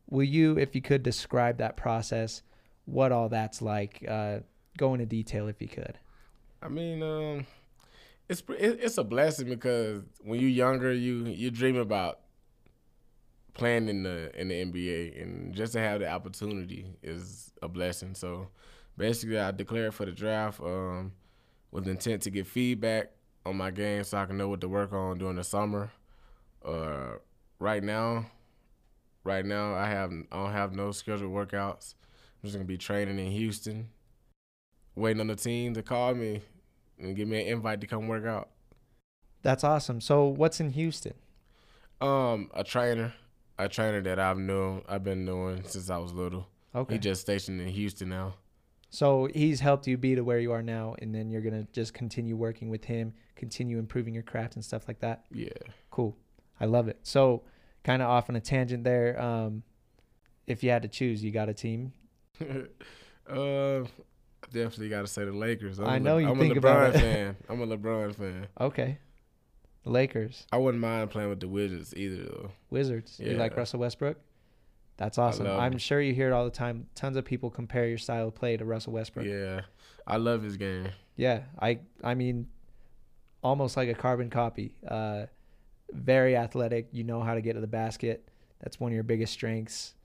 Will 0.10 0.24
you, 0.24 0.58
if 0.58 0.76
you 0.76 0.82
could, 0.82 1.02
describe 1.02 1.58
that 1.60 1.78
process, 1.78 2.42
what 2.84 3.14
all 3.14 3.30
that's 3.30 3.62
like? 3.62 4.04
Uh, 4.06 4.40
go 4.78 4.94
into 4.94 5.06
detail 5.06 5.48
if 5.48 5.62
you 5.62 5.70
could. 5.70 5.98
I 6.62 6.68
mean, 6.68 7.02
um, 7.02 7.48
it's 8.28 8.44
it's 8.50 8.98
a 8.98 9.04
blessing 9.04 9.48
because 9.48 10.04
when 10.20 10.42
you're 10.42 10.50
younger, 10.50 10.92
you 10.92 11.26
you 11.26 11.52
dream 11.52 11.78
about 11.78 12.20
playing 13.54 13.90
in 13.90 14.04
the 14.04 14.32
in 14.40 14.50
the 14.50 14.66
NBA, 14.66 15.22
and 15.22 15.54
just 15.54 15.74
to 15.74 15.80
have 15.80 16.00
the 16.00 16.10
opportunity 16.10 16.86
is 17.02 17.52
a 17.62 17.68
blessing. 17.68 18.16
So, 18.16 18.50
basically, 18.98 19.40
I 19.40 19.52
declared 19.52 19.94
for 19.94 20.06
the 20.06 20.12
draft 20.12 20.60
um, 20.62 21.14
with 21.72 21.88
intent 21.88 22.24
to 22.24 22.30
get 22.30 22.48
feedback 22.48 23.12
on 23.46 23.58
my 23.58 23.72
game, 23.72 24.04
so 24.04 24.18
I 24.18 24.26
can 24.26 24.38
know 24.38 24.50
what 24.50 24.62
to 24.62 24.70
work 24.70 24.94
on 24.94 25.18
during 25.18 25.36
the 25.36 25.44
summer. 25.44 25.92
Uh, 26.64 27.14
right 27.60 27.84
now, 27.84 28.26
right 29.24 29.46
now, 29.46 29.74
I 29.76 29.88
have 29.88 30.12
I 30.32 30.38
don't 30.38 30.52
have 30.52 30.74
no 30.74 30.92
scheduled 30.92 31.32
workouts. 31.32 31.96
I'm 32.44 32.48
just 32.48 32.56
gonna 32.56 32.66
be 32.66 32.78
training 32.78 33.20
in 33.20 33.32
Houston 33.32 33.90
waiting 34.96 35.22
on 35.22 35.28
the 35.28 35.36
team 35.36 35.74
to 35.74 35.82
call 35.82 36.14
me 36.14 36.42
and 37.00 37.16
give 37.16 37.28
me 37.28 37.42
an 37.42 37.48
invite 37.48 37.82
to 37.82 37.88
come 37.88 38.08
work 38.08 38.26
out. 38.26 38.50
That's 39.42 39.64
awesome. 39.64 40.02
So, 40.02 40.26
what's 40.26 40.60
in 40.60 40.72
Houston? 40.72 41.14
Um, 42.00 42.50
a 42.54 42.64
trainer, 42.64 43.14
a 43.66 43.70
trainer 43.70 44.02
that 44.02 44.20
I've 44.20 44.38
known 44.38 44.84
I've 44.88 45.04
been 45.04 45.26
knowing 45.26 45.64
since 45.66 45.90
I 45.90 45.98
was 45.98 46.14
little. 46.14 46.48
Okay. 46.74 46.94
He 46.96 47.00
just 47.00 47.22
stationed 47.22 47.60
in 47.62 47.68
Houston 47.68 48.10
now. 48.10 48.34
So 48.90 49.30
he's 49.34 49.60
helped 49.62 49.88
you 49.88 49.98
be 49.98 50.16
to 50.16 50.22
where 50.24 50.40
you 50.40 50.52
are 50.52 50.62
now, 50.62 50.96
and 51.00 51.16
then 51.16 51.30
you're 51.30 51.42
gonna 51.42 51.66
just 51.72 51.94
continue 51.94 52.36
working 52.36 52.70
with 52.70 52.84
him, 52.84 53.14
continue 53.36 53.80
improving 53.80 54.14
your 54.14 54.24
craft 54.24 54.56
and 54.56 54.66
stuff 54.66 54.88
like 54.88 55.00
that. 55.00 55.26
Yeah. 55.32 55.50
Cool, 55.92 56.18
I 56.60 56.66
love 56.66 56.90
it. 56.90 57.00
So, 57.04 57.44
kind 57.86 58.02
of 58.02 58.10
off 58.10 58.30
on 58.30 58.36
a 58.36 58.42
tangent 58.42 58.84
there. 58.84 59.22
Um, 59.22 59.64
if 60.46 60.62
you 60.64 60.72
had 60.72 60.82
to 60.82 60.90
choose, 60.90 61.24
you 61.24 61.32
got 61.32 61.48
a 61.48 61.54
team. 61.54 61.94
uh, 63.30 63.84
definitely 64.52 64.90
got 64.90 65.02
to 65.02 65.08
say 65.08 65.24
the 65.24 65.32
Lakers. 65.32 65.80
I'm 65.80 65.88
I 65.88 65.96
a 65.96 66.00
know 66.00 66.18
you 66.18 66.28
I'm 66.30 66.38
think 66.38 66.58
a 66.58 66.60
LeBron 66.60 66.90
about 66.90 66.96
it. 66.96 67.00
fan. 67.00 67.36
I'm 67.50 67.62
a 67.62 67.68
LeBron 67.78 68.16
fan. 68.16 68.48
Okay, 68.60 68.98
the 69.84 69.90
Lakers, 69.90 70.46
I 70.52 70.58
wouldn't 70.58 70.82
mind 70.82 71.10
playing 71.10 71.30
with 71.30 71.40
the 71.40 71.48
Wizards 71.48 71.94
either 71.96 72.24
though. 72.24 72.52
Wizards. 72.70 73.20
You 73.20 73.34
like 73.34 73.56
Russell 73.58 73.80
Westbrook? 73.80 74.18
That's 74.98 75.18
awesome. 75.18 75.48
I'm 75.48 75.74
him. 75.74 75.78
sure 75.80 76.00
you 76.00 76.14
hear 76.14 76.28
it 76.28 76.34
all 76.34 76.46
the 76.46 76.52
time. 76.52 76.86
Tons 76.94 77.18
of 77.18 77.26
people 77.26 77.50
compare 77.50 77.88
your 77.88 77.98
style 77.98 78.28
of 78.28 78.36
play 78.36 78.58
to 78.58 78.66
Russell 78.66 78.94
Westbrook. 78.94 79.26
Yeah, 79.26 79.62
I 80.06 80.18
love 80.18 80.44
his 80.44 80.58
game. 80.58 80.90
Yeah, 81.16 81.42
I 81.60 81.80
I 82.04 82.14
mean, 82.14 82.48
almost 83.44 83.78
like 83.78 83.90
a 83.90 83.96
carbon 83.96 84.30
copy. 84.30 84.76
Uh, 84.88 85.26
very 85.92 86.36
athletic. 86.36 86.90
You 86.92 87.04
know 87.04 87.22
how 87.22 87.34
to 87.34 87.42
get 87.42 87.54
to 87.54 87.62
the 87.62 87.68
basket. 87.68 88.30
That's 88.62 88.80
one 88.80 88.92
of 88.92 88.94
your 88.94 89.04
biggest 89.04 89.34
strengths. 89.34 89.96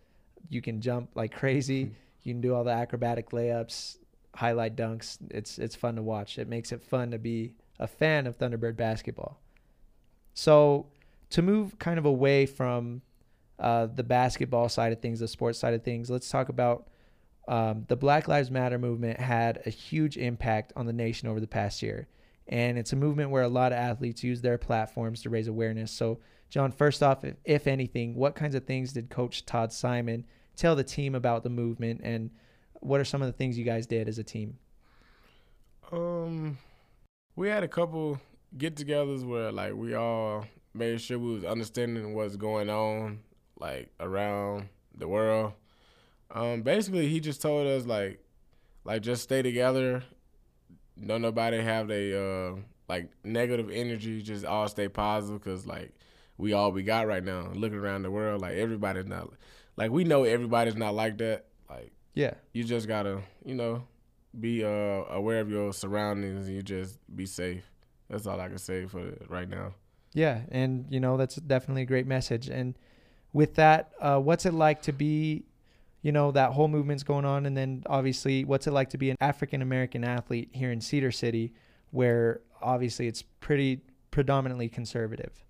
You 0.48 0.62
can 0.62 0.80
jump 0.80 1.10
like 1.14 1.34
crazy. 1.34 1.92
You 2.22 2.32
can 2.32 2.40
do 2.40 2.56
all 2.56 2.64
the 2.64 2.72
acrobatic 2.72 3.30
layups, 3.30 3.98
highlight 4.34 4.74
dunks. 4.74 5.16
It's 5.30 5.60
it's 5.60 5.76
fun 5.76 5.94
to 5.94 6.02
watch. 6.02 6.40
It 6.40 6.48
makes 6.48 6.72
it 6.72 6.82
fun 6.82 7.12
to 7.12 7.18
be 7.18 7.52
a 7.78 7.86
fan 7.86 8.26
of 8.26 8.36
Thunderbird 8.36 8.76
basketball. 8.76 9.38
So 10.36 10.86
to 11.30 11.40
move 11.40 11.78
kind 11.78 11.98
of 11.98 12.04
away 12.04 12.44
from 12.44 13.00
uh, 13.58 13.86
the 13.86 14.04
basketball 14.04 14.68
side 14.68 14.92
of 14.92 15.00
things, 15.00 15.18
the 15.18 15.26
sports 15.26 15.58
side 15.58 15.72
of 15.72 15.82
things, 15.82 16.10
let's 16.10 16.28
talk 16.28 16.50
about 16.50 16.88
um, 17.48 17.86
the 17.88 17.96
Black 17.96 18.28
Lives 18.28 18.50
Matter 18.50 18.78
movement 18.78 19.18
had 19.18 19.62
a 19.64 19.70
huge 19.70 20.18
impact 20.18 20.74
on 20.76 20.84
the 20.84 20.92
nation 20.92 21.26
over 21.26 21.40
the 21.40 21.46
past 21.46 21.82
year. 21.82 22.06
And 22.48 22.76
it's 22.76 22.92
a 22.92 22.96
movement 22.96 23.30
where 23.30 23.44
a 23.44 23.48
lot 23.48 23.72
of 23.72 23.78
athletes 23.78 24.22
use 24.22 24.42
their 24.42 24.58
platforms 24.58 25.22
to 25.22 25.30
raise 25.30 25.48
awareness. 25.48 25.90
So, 25.90 26.20
John, 26.50 26.70
first 26.70 27.02
off, 27.02 27.24
if, 27.24 27.36
if 27.44 27.66
anything, 27.66 28.14
what 28.14 28.34
kinds 28.34 28.54
of 28.54 28.66
things 28.66 28.92
did 28.92 29.08
Coach 29.08 29.46
Todd 29.46 29.72
Simon 29.72 30.26
tell 30.54 30.76
the 30.76 30.84
team 30.84 31.14
about 31.14 31.44
the 31.44 31.50
movement? 31.50 32.02
And 32.04 32.30
what 32.80 33.00
are 33.00 33.04
some 33.04 33.22
of 33.22 33.26
the 33.26 33.32
things 33.32 33.56
you 33.56 33.64
guys 33.64 33.86
did 33.86 34.06
as 34.06 34.18
a 34.18 34.24
team? 34.24 34.58
Um, 35.90 36.58
we 37.36 37.48
had 37.48 37.62
a 37.62 37.68
couple 37.68 38.20
get-togethers 38.56 39.24
where 39.26 39.52
like 39.52 39.74
we 39.74 39.94
all 39.94 40.46
made 40.74 41.00
sure 41.00 41.18
we 41.18 41.34
was 41.34 41.44
understanding 41.44 42.14
what's 42.14 42.36
going 42.36 42.68
on 42.68 43.20
like 43.58 43.90
around 44.00 44.68
the 44.96 45.08
world. 45.08 45.52
Um, 46.30 46.62
basically, 46.62 47.08
he 47.08 47.20
just 47.20 47.40
told 47.40 47.66
us 47.66 47.86
like, 47.86 48.20
like 48.84 49.02
just 49.02 49.22
stay 49.22 49.42
together. 49.42 50.02
Don't 51.04 51.22
nobody 51.22 51.60
have 51.60 51.90
a 51.90 52.18
uh 52.18 52.56
like 52.88 53.10
negative 53.24 53.70
energy. 53.70 54.22
Just 54.22 54.44
all 54.44 54.68
stay 54.68 54.88
positive 54.88 55.42
because 55.42 55.66
like 55.66 55.92
we 56.38 56.52
all 56.52 56.72
we 56.72 56.82
got 56.82 57.06
right 57.06 57.22
now. 57.24 57.50
Looking 57.54 57.78
around 57.78 58.02
the 58.02 58.10
world, 58.10 58.40
like 58.42 58.54
everybody's 58.54 59.06
not 59.06 59.30
like 59.76 59.90
we 59.90 60.04
know 60.04 60.24
everybody's 60.24 60.76
not 60.76 60.94
like 60.94 61.18
that. 61.18 61.46
Like 61.68 61.92
Yeah. 62.14 62.34
you 62.52 62.64
just 62.64 62.88
gotta, 62.88 63.22
you 63.44 63.54
know, 63.54 63.84
be 64.38 64.64
uh, 64.64 64.68
aware 64.68 65.40
of 65.40 65.50
your 65.50 65.72
surroundings 65.72 66.46
and 66.46 66.56
you 66.56 66.62
just 66.62 66.98
be 67.14 67.26
safe. 67.26 67.64
That's 68.08 68.26
all 68.26 68.40
I 68.40 68.48
can 68.48 68.58
say 68.58 68.86
for 68.86 69.12
right 69.28 69.48
now. 69.48 69.74
Yeah, 70.12 70.40
and 70.50 70.86
you 70.88 71.00
know 71.00 71.16
that's 71.16 71.36
definitely 71.36 71.82
a 71.82 71.86
great 71.86 72.06
message. 72.06 72.48
And 72.48 72.74
with 73.32 73.54
that, 73.56 73.92
uh, 74.00 74.18
what's 74.18 74.46
it 74.46 74.54
like 74.54 74.82
to 74.82 74.92
be, 74.92 75.44
you 76.02 76.12
know, 76.12 76.30
that 76.32 76.52
whole 76.52 76.68
movement's 76.68 77.02
going 77.02 77.24
on, 77.24 77.46
and 77.46 77.56
then 77.56 77.82
obviously, 77.86 78.44
what's 78.44 78.66
it 78.66 78.70
like 78.70 78.90
to 78.90 78.98
be 78.98 79.10
an 79.10 79.16
African 79.20 79.60
American 79.60 80.04
athlete 80.04 80.48
here 80.52 80.72
in 80.72 80.80
Cedar 80.80 81.10
City, 81.10 81.52
where 81.90 82.40
obviously 82.62 83.06
it's 83.08 83.22
pretty 83.40 83.80
predominantly 84.10 84.68
conservative. 84.68 85.44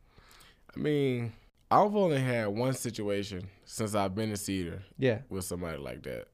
I 0.75 0.81
mean, 0.81 1.33
I've 1.71 1.95
only 1.95 2.21
had 2.21 2.49
one 2.49 2.75
situation 2.75 3.49
since 3.65 3.95
I've 3.95 4.15
been 4.15 4.31
in 4.31 4.37
Cedar 4.37 4.83
Yeah, 4.99 5.21
with 5.29 5.45
somebody 5.45 5.79
like 5.79 6.03
that. 6.03 6.27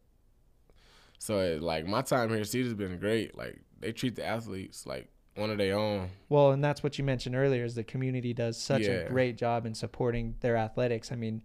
So 1.18 1.38
it, 1.38 1.62
like 1.62 1.86
my 1.86 2.02
time 2.02 2.30
here, 2.30 2.42
Cedar's 2.44 2.74
been 2.74 2.98
great. 2.98 3.36
Like 3.36 3.60
they 3.78 3.92
treat 3.92 4.16
the 4.16 4.24
athletes 4.24 4.86
like 4.86 5.11
one 5.34 5.50
of 5.50 5.58
their 5.58 5.78
own. 5.78 6.10
well, 6.28 6.50
and 6.50 6.62
that's 6.62 6.82
what 6.82 6.98
you 6.98 7.04
mentioned 7.04 7.34
earlier 7.34 7.64
is 7.64 7.74
the 7.74 7.84
community 7.84 8.34
does 8.34 8.56
such 8.58 8.82
a 8.82 9.06
great 9.08 9.36
job 9.36 9.66
in 9.66 9.74
supporting 9.74 10.34
their 10.40 10.56
athletics. 10.56 11.10
I 11.10 11.16
mean, 11.16 11.42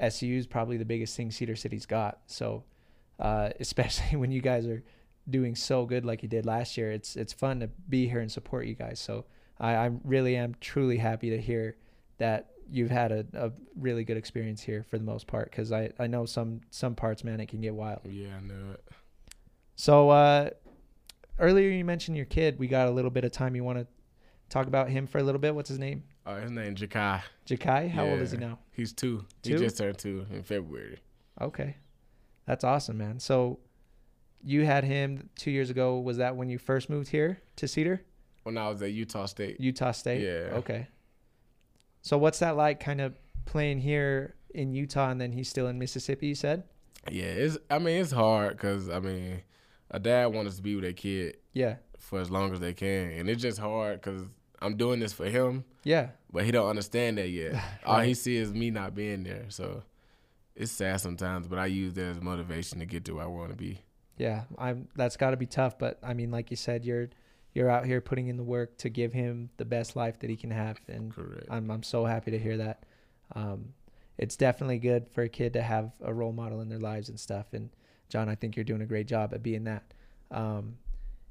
SU 0.00 0.26
is 0.26 0.46
probably 0.46 0.76
the 0.76 0.84
biggest 0.84 1.16
thing 1.16 1.30
Cedar 1.30 1.56
City's 1.56 1.86
got. 1.86 2.20
So, 2.26 2.64
uh, 3.18 3.50
especially 3.60 4.16
when 4.16 4.32
you 4.32 4.40
guys 4.40 4.66
are 4.66 4.82
doing 5.28 5.54
so 5.54 5.86
good 5.86 6.04
like 6.04 6.22
you 6.22 6.28
did 6.28 6.46
last 6.46 6.76
year, 6.76 6.92
it's 6.92 7.16
it's 7.16 7.32
fun 7.32 7.60
to 7.60 7.68
be 7.88 8.08
here 8.08 8.20
and 8.20 8.30
support 8.30 8.66
you 8.66 8.74
guys. 8.74 9.00
So 9.00 9.24
I, 9.58 9.74
I 9.74 9.90
really 10.04 10.36
am 10.36 10.54
truly 10.60 10.98
happy 10.98 11.30
to 11.30 11.40
hear 11.40 11.76
that 12.18 12.50
you've 12.70 12.90
had 12.90 13.12
a, 13.12 13.26
a 13.34 13.52
really 13.76 14.04
good 14.04 14.16
experience 14.16 14.62
here 14.62 14.84
for 14.88 14.98
the 14.98 15.04
most 15.04 15.26
part 15.26 15.50
because 15.50 15.72
I, 15.72 15.90
I 15.98 16.06
know 16.06 16.24
some 16.26 16.62
some 16.70 16.94
parts 16.94 17.24
man 17.24 17.40
it 17.40 17.48
can 17.48 17.60
get 17.60 17.74
wild. 17.74 18.00
Yeah, 18.04 18.36
I 18.36 18.40
know 18.40 18.72
it. 18.72 18.84
So 19.76 20.10
uh, 20.10 20.50
earlier 21.38 21.70
you 21.70 21.84
mentioned 21.84 22.16
your 22.16 22.26
kid. 22.26 22.58
We 22.58 22.66
got 22.66 22.88
a 22.88 22.90
little 22.90 23.10
bit 23.10 23.24
of 23.24 23.32
time. 23.32 23.56
You 23.56 23.64
want 23.64 23.78
to 23.78 23.86
talk 24.48 24.66
about 24.66 24.88
him 24.88 25.06
for 25.06 25.18
a 25.18 25.22
little 25.22 25.40
bit? 25.40 25.54
What's 25.54 25.68
his 25.68 25.78
name? 25.78 26.04
Uh, 26.26 26.40
his 26.40 26.50
name 26.50 26.74
Jakai. 26.74 27.22
Jakai. 27.46 27.90
How 27.90 28.06
old 28.06 28.20
is 28.20 28.32
he 28.32 28.38
now? 28.38 28.58
He's 28.72 28.92
two. 28.92 29.24
Two? 29.42 29.52
He 29.52 29.58
just 29.58 29.76
turned 29.76 29.98
two 29.98 30.26
in 30.30 30.42
February. 30.42 30.98
Okay, 31.40 31.76
that's 32.46 32.64
awesome, 32.64 32.96
man. 32.98 33.18
So 33.18 33.58
you 34.42 34.64
had 34.64 34.84
him 34.84 35.28
two 35.36 35.50
years 35.50 35.70
ago. 35.70 35.98
Was 35.98 36.18
that 36.18 36.36
when 36.36 36.48
you 36.48 36.58
first 36.58 36.88
moved 36.88 37.08
here 37.08 37.40
to 37.56 37.68
Cedar, 37.68 38.02
When 38.44 38.56
I 38.56 38.68
was 38.68 38.80
at 38.82 38.92
Utah 38.92 39.26
State. 39.26 39.60
Utah 39.60 39.92
State? 39.92 40.22
Yeah. 40.22 40.56
Okay. 40.56 40.88
So 42.02 42.18
what's 42.18 42.38
that 42.40 42.56
like, 42.56 42.80
kind 42.80 43.00
of 43.00 43.14
playing 43.46 43.80
here 43.80 44.34
in 44.54 44.72
Utah, 44.72 45.10
and 45.10 45.20
then 45.20 45.32
he's 45.32 45.48
still 45.48 45.66
in 45.68 45.78
Mississippi? 45.78 46.28
You 46.28 46.34
said. 46.34 46.64
Yeah, 47.10 47.24
it's. 47.24 47.58
I 47.70 47.78
mean, 47.78 48.00
it's 48.00 48.12
hard 48.12 48.52
because 48.52 48.88
I 48.88 49.00
mean, 49.00 49.42
a 49.90 49.98
dad 49.98 50.26
wants 50.26 50.56
to 50.56 50.62
be 50.62 50.74
with 50.74 50.84
their 50.84 50.92
kid 50.92 51.36
Yeah. 51.52 51.76
for 51.98 52.20
as 52.20 52.30
long 52.30 52.52
as 52.52 52.60
they 52.60 52.72
can, 52.74 53.10
and 53.12 53.28
it's 53.28 53.42
just 53.42 53.58
hard 53.58 54.00
because 54.00 54.22
I'm 54.60 54.76
doing 54.76 54.98
this 55.00 55.12
for 55.12 55.26
him, 55.26 55.64
Yeah. 55.84 56.10
but 56.32 56.44
he 56.44 56.50
don't 56.50 56.68
understand 56.68 57.18
that 57.18 57.28
yet. 57.28 57.54
All 57.86 58.00
he 58.00 58.14
sees 58.14 58.48
is 58.48 58.54
me 58.54 58.70
not 58.70 58.94
being 58.94 59.22
there, 59.24 59.44
so 59.48 59.82
it's 60.56 60.72
sad 60.72 61.00
sometimes. 61.00 61.46
But 61.48 61.58
I 61.58 61.66
use 61.66 61.94
that 61.94 62.04
as 62.16 62.20
motivation 62.20 62.78
to 62.78 62.86
get 62.86 63.04
to 63.06 63.14
where 63.16 63.24
I 63.24 63.28
want 63.28 63.50
to 63.50 63.56
be. 63.56 63.80
Yeah, 64.16 64.44
I'm. 64.56 64.88
That's 64.94 65.16
got 65.16 65.30
to 65.32 65.36
be 65.36 65.46
tough, 65.46 65.78
but 65.78 65.98
I 66.02 66.14
mean, 66.14 66.30
like 66.30 66.50
you 66.50 66.56
said, 66.56 66.84
you're 66.84 67.08
you're 67.52 67.68
out 67.70 67.84
here 67.84 68.00
putting 68.00 68.28
in 68.28 68.36
the 68.36 68.42
work 68.44 68.76
to 68.78 68.88
give 68.88 69.12
him 69.12 69.50
the 69.58 69.64
best 69.64 69.96
life 69.96 70.18
that 70.20 70.30
he 70.30 70.36
can 70.36 70.50
have, 70.52 70.78
and 70.88 71.12
Correct. 71.14 71.46
I'm 71.50 71.70
I'm 71.70 71.82
so 71.82 72.04
happy 72.04 72.30
to 72.30 72.38
hear 72.38 72.56
that. 72.58 72.84
Um, 73.34 73.74
it's 74.16 74.36
definitely 74.36 74.78
good 74.78 75.08
for 75.08 75.22
a 75.22 75.28
kid 75.28 75.52
to 75.54 75.62
have 75.62 75.90
a 76.00 76.14
role 76.14 76.32
model 76.32 76.60
in 76.60 76.68
their 76.68 76.78
lives 76.78 77.08
and 77.08 77.18
stuff. 77.18 77.46
And 77.52 77.70
John, 78.08 78.28
I 78.28 78.34
think 78.34 78.56
you're 78.56 78.64
doing 78.64 78.82
a 78.82 78.86
great 78.86 79.06
job 79.06 79.32
at 79.34 79.42
being 79.42 79.64
that. 79.64 79.82
Um, 80.30 80.76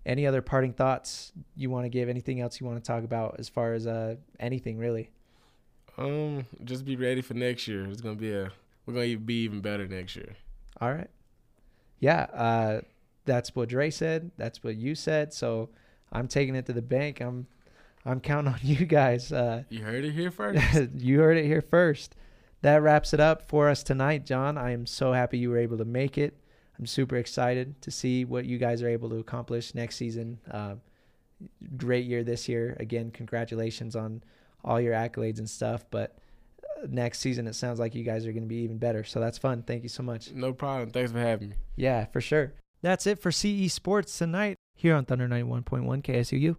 any 0.06 0.28
other 0.28 0.42
parting 0.42 0.74
thoughts 0.74 1.32
you 1.56 1.70
want 1.70 1.86
to 1.86 1.90
give? 1.90 2.10
Anything 2.10 2.42
else 2.42 2.60
you 2.60 2.66
want 2.68 2.84
to 2.84 2.86
talk 2.88 3.04
about 3.04 3.38
as 3.40 3.48
far 3.48 3.74
as 3.74 3.88
uh, 3.88 4.16
anything 4.40 4.78
really? 4.78 5.10
Um, 5.98 6.46
just 6.64 6.86
be 6.86 6.96
ready 6.96 7.22
for 7.22 7.34
next 7.36 7.68
year. 7.68 7.86
It's 7.86 8.02
gonna 8.02 8.16
be 8.16 8.34
a. 8.34 8.52
We're 8.86 8.94
gonna 8.96 9.16
be 9.18 9.44
even 9.44 9.62
better 9.62 9.88
next 9.88 10.16
year. 10.16 10.36
All 10.82 10.92
right. 10.92 11.10
Yeah, 12.00 12.24
uh, 12.34 12.82
that's 13.26 13.56
what 13.56 13.70
Dre 13.70 13.90
said. 13.90 14.32
That's 14.38 14.64
what 14.64 14.76
you 14.76 14.96
said. 14.96 15.34
So 15.34 15.70
I'm 16.12 16.28
taking 16.28 16.56
it 16.56 16.66
to 16.66 16.74
the 16.74 16.82
bank. 16.82 17.22
I'm 17.22 17.48
I'm 18.06 18.20
counting 18.20 18.54
on 18.54 18.60
you 18.64 18.86
guys. 18.86 19.32
Uh, 19.32 19.64
You 19.70 19.84
heard 19.84 20.04
it 20.04 20.12
here 20.12 20.32
first. 20.32 20.60
you 20.98 21.20
heard 21.20 21.38
it 21.38 21.46
here 21.46 21.62
first. 21.62 22.16
That 22.62 22.82
wraps 22.82 23.14
it 23.14 23.20
up 23.20 23.48
for 23.48 23.70
us 23.70 23.84
tonight, 23.84 24.26
John. 24.26 24.58
I 24.58 24.72
am 24.72 24.86
so 24.86 25.14
happy 25.14 25.38
you 25.38 25.50
were 25.50 25.58
able 25.58 25.78
to 25.78 25.86
make 25.86 26.18
it. 26.18 26.34
I'm 26.80 26.86
super 26.86 27.18
excited 27.18 27.82
to 27.82 27.92
see 27.92 28.26
what 28.26 28.46
you 28.46 28.58
guys 28.58 28.82
are 28.82 28.90
able 28.90 29.10
to 29.10 29.18
accomplish 29.18 29.76
next 29.76 29.96
season. 29.98 30.40
Uh, 30.50 30.76
great 31.78 32.06
year 32.06 32.24
this 32.24 32.50
year. 32.50 32.76
Again, 32.80 33.12
congratulations 33.12 33.96
on 33.96 34.24
all 34.64 34.82
your 34.82 34.94
accolades 34.94 35.40
and 35.40 35.50
stuff. 35.50 35.86
But 35.92 36.18
uh, 36.82 36.88
next 36.90 37.20
season, 37.20 37.48
it 37.48 37.54
sounds 37.56 37.80
like 37.80 37.96
you 37.96 38.04
guys 38.04 38.26
are 38.26 38.32
going 38.32 38.44
to 38.44 38.50
be 38.50 38.58
even 38.64 38.78
better. 38.78 39.04
So 39.04 39.20
that's 39.20 39.38
fun. 39.38 39.64
Thank 39.64 39.84
you 39.84 39.90
so 39.90 40.04
much. 40.04 40.32
no 40.32 40.54
problem. 40.54 40.90
Thanks 40.90 41.12
for 41.12 41.20
having 41.20 41.50
me. 41.50 41.56
Yeah, 41.76 42.06
for 42.06 42.22
sure. 42.22 42.54
That's 42.82 43.08
it 43.08 43.20
for 43.20 43.32
CE 43.32 43.72
Sports 43.72 44.18
tonight 44.18 44.58
here 44.76 44.96
on 44.96 45.06
Thunder 45.06 45.28
91.1 45.28 45.64
KSUU. 46.04 46.58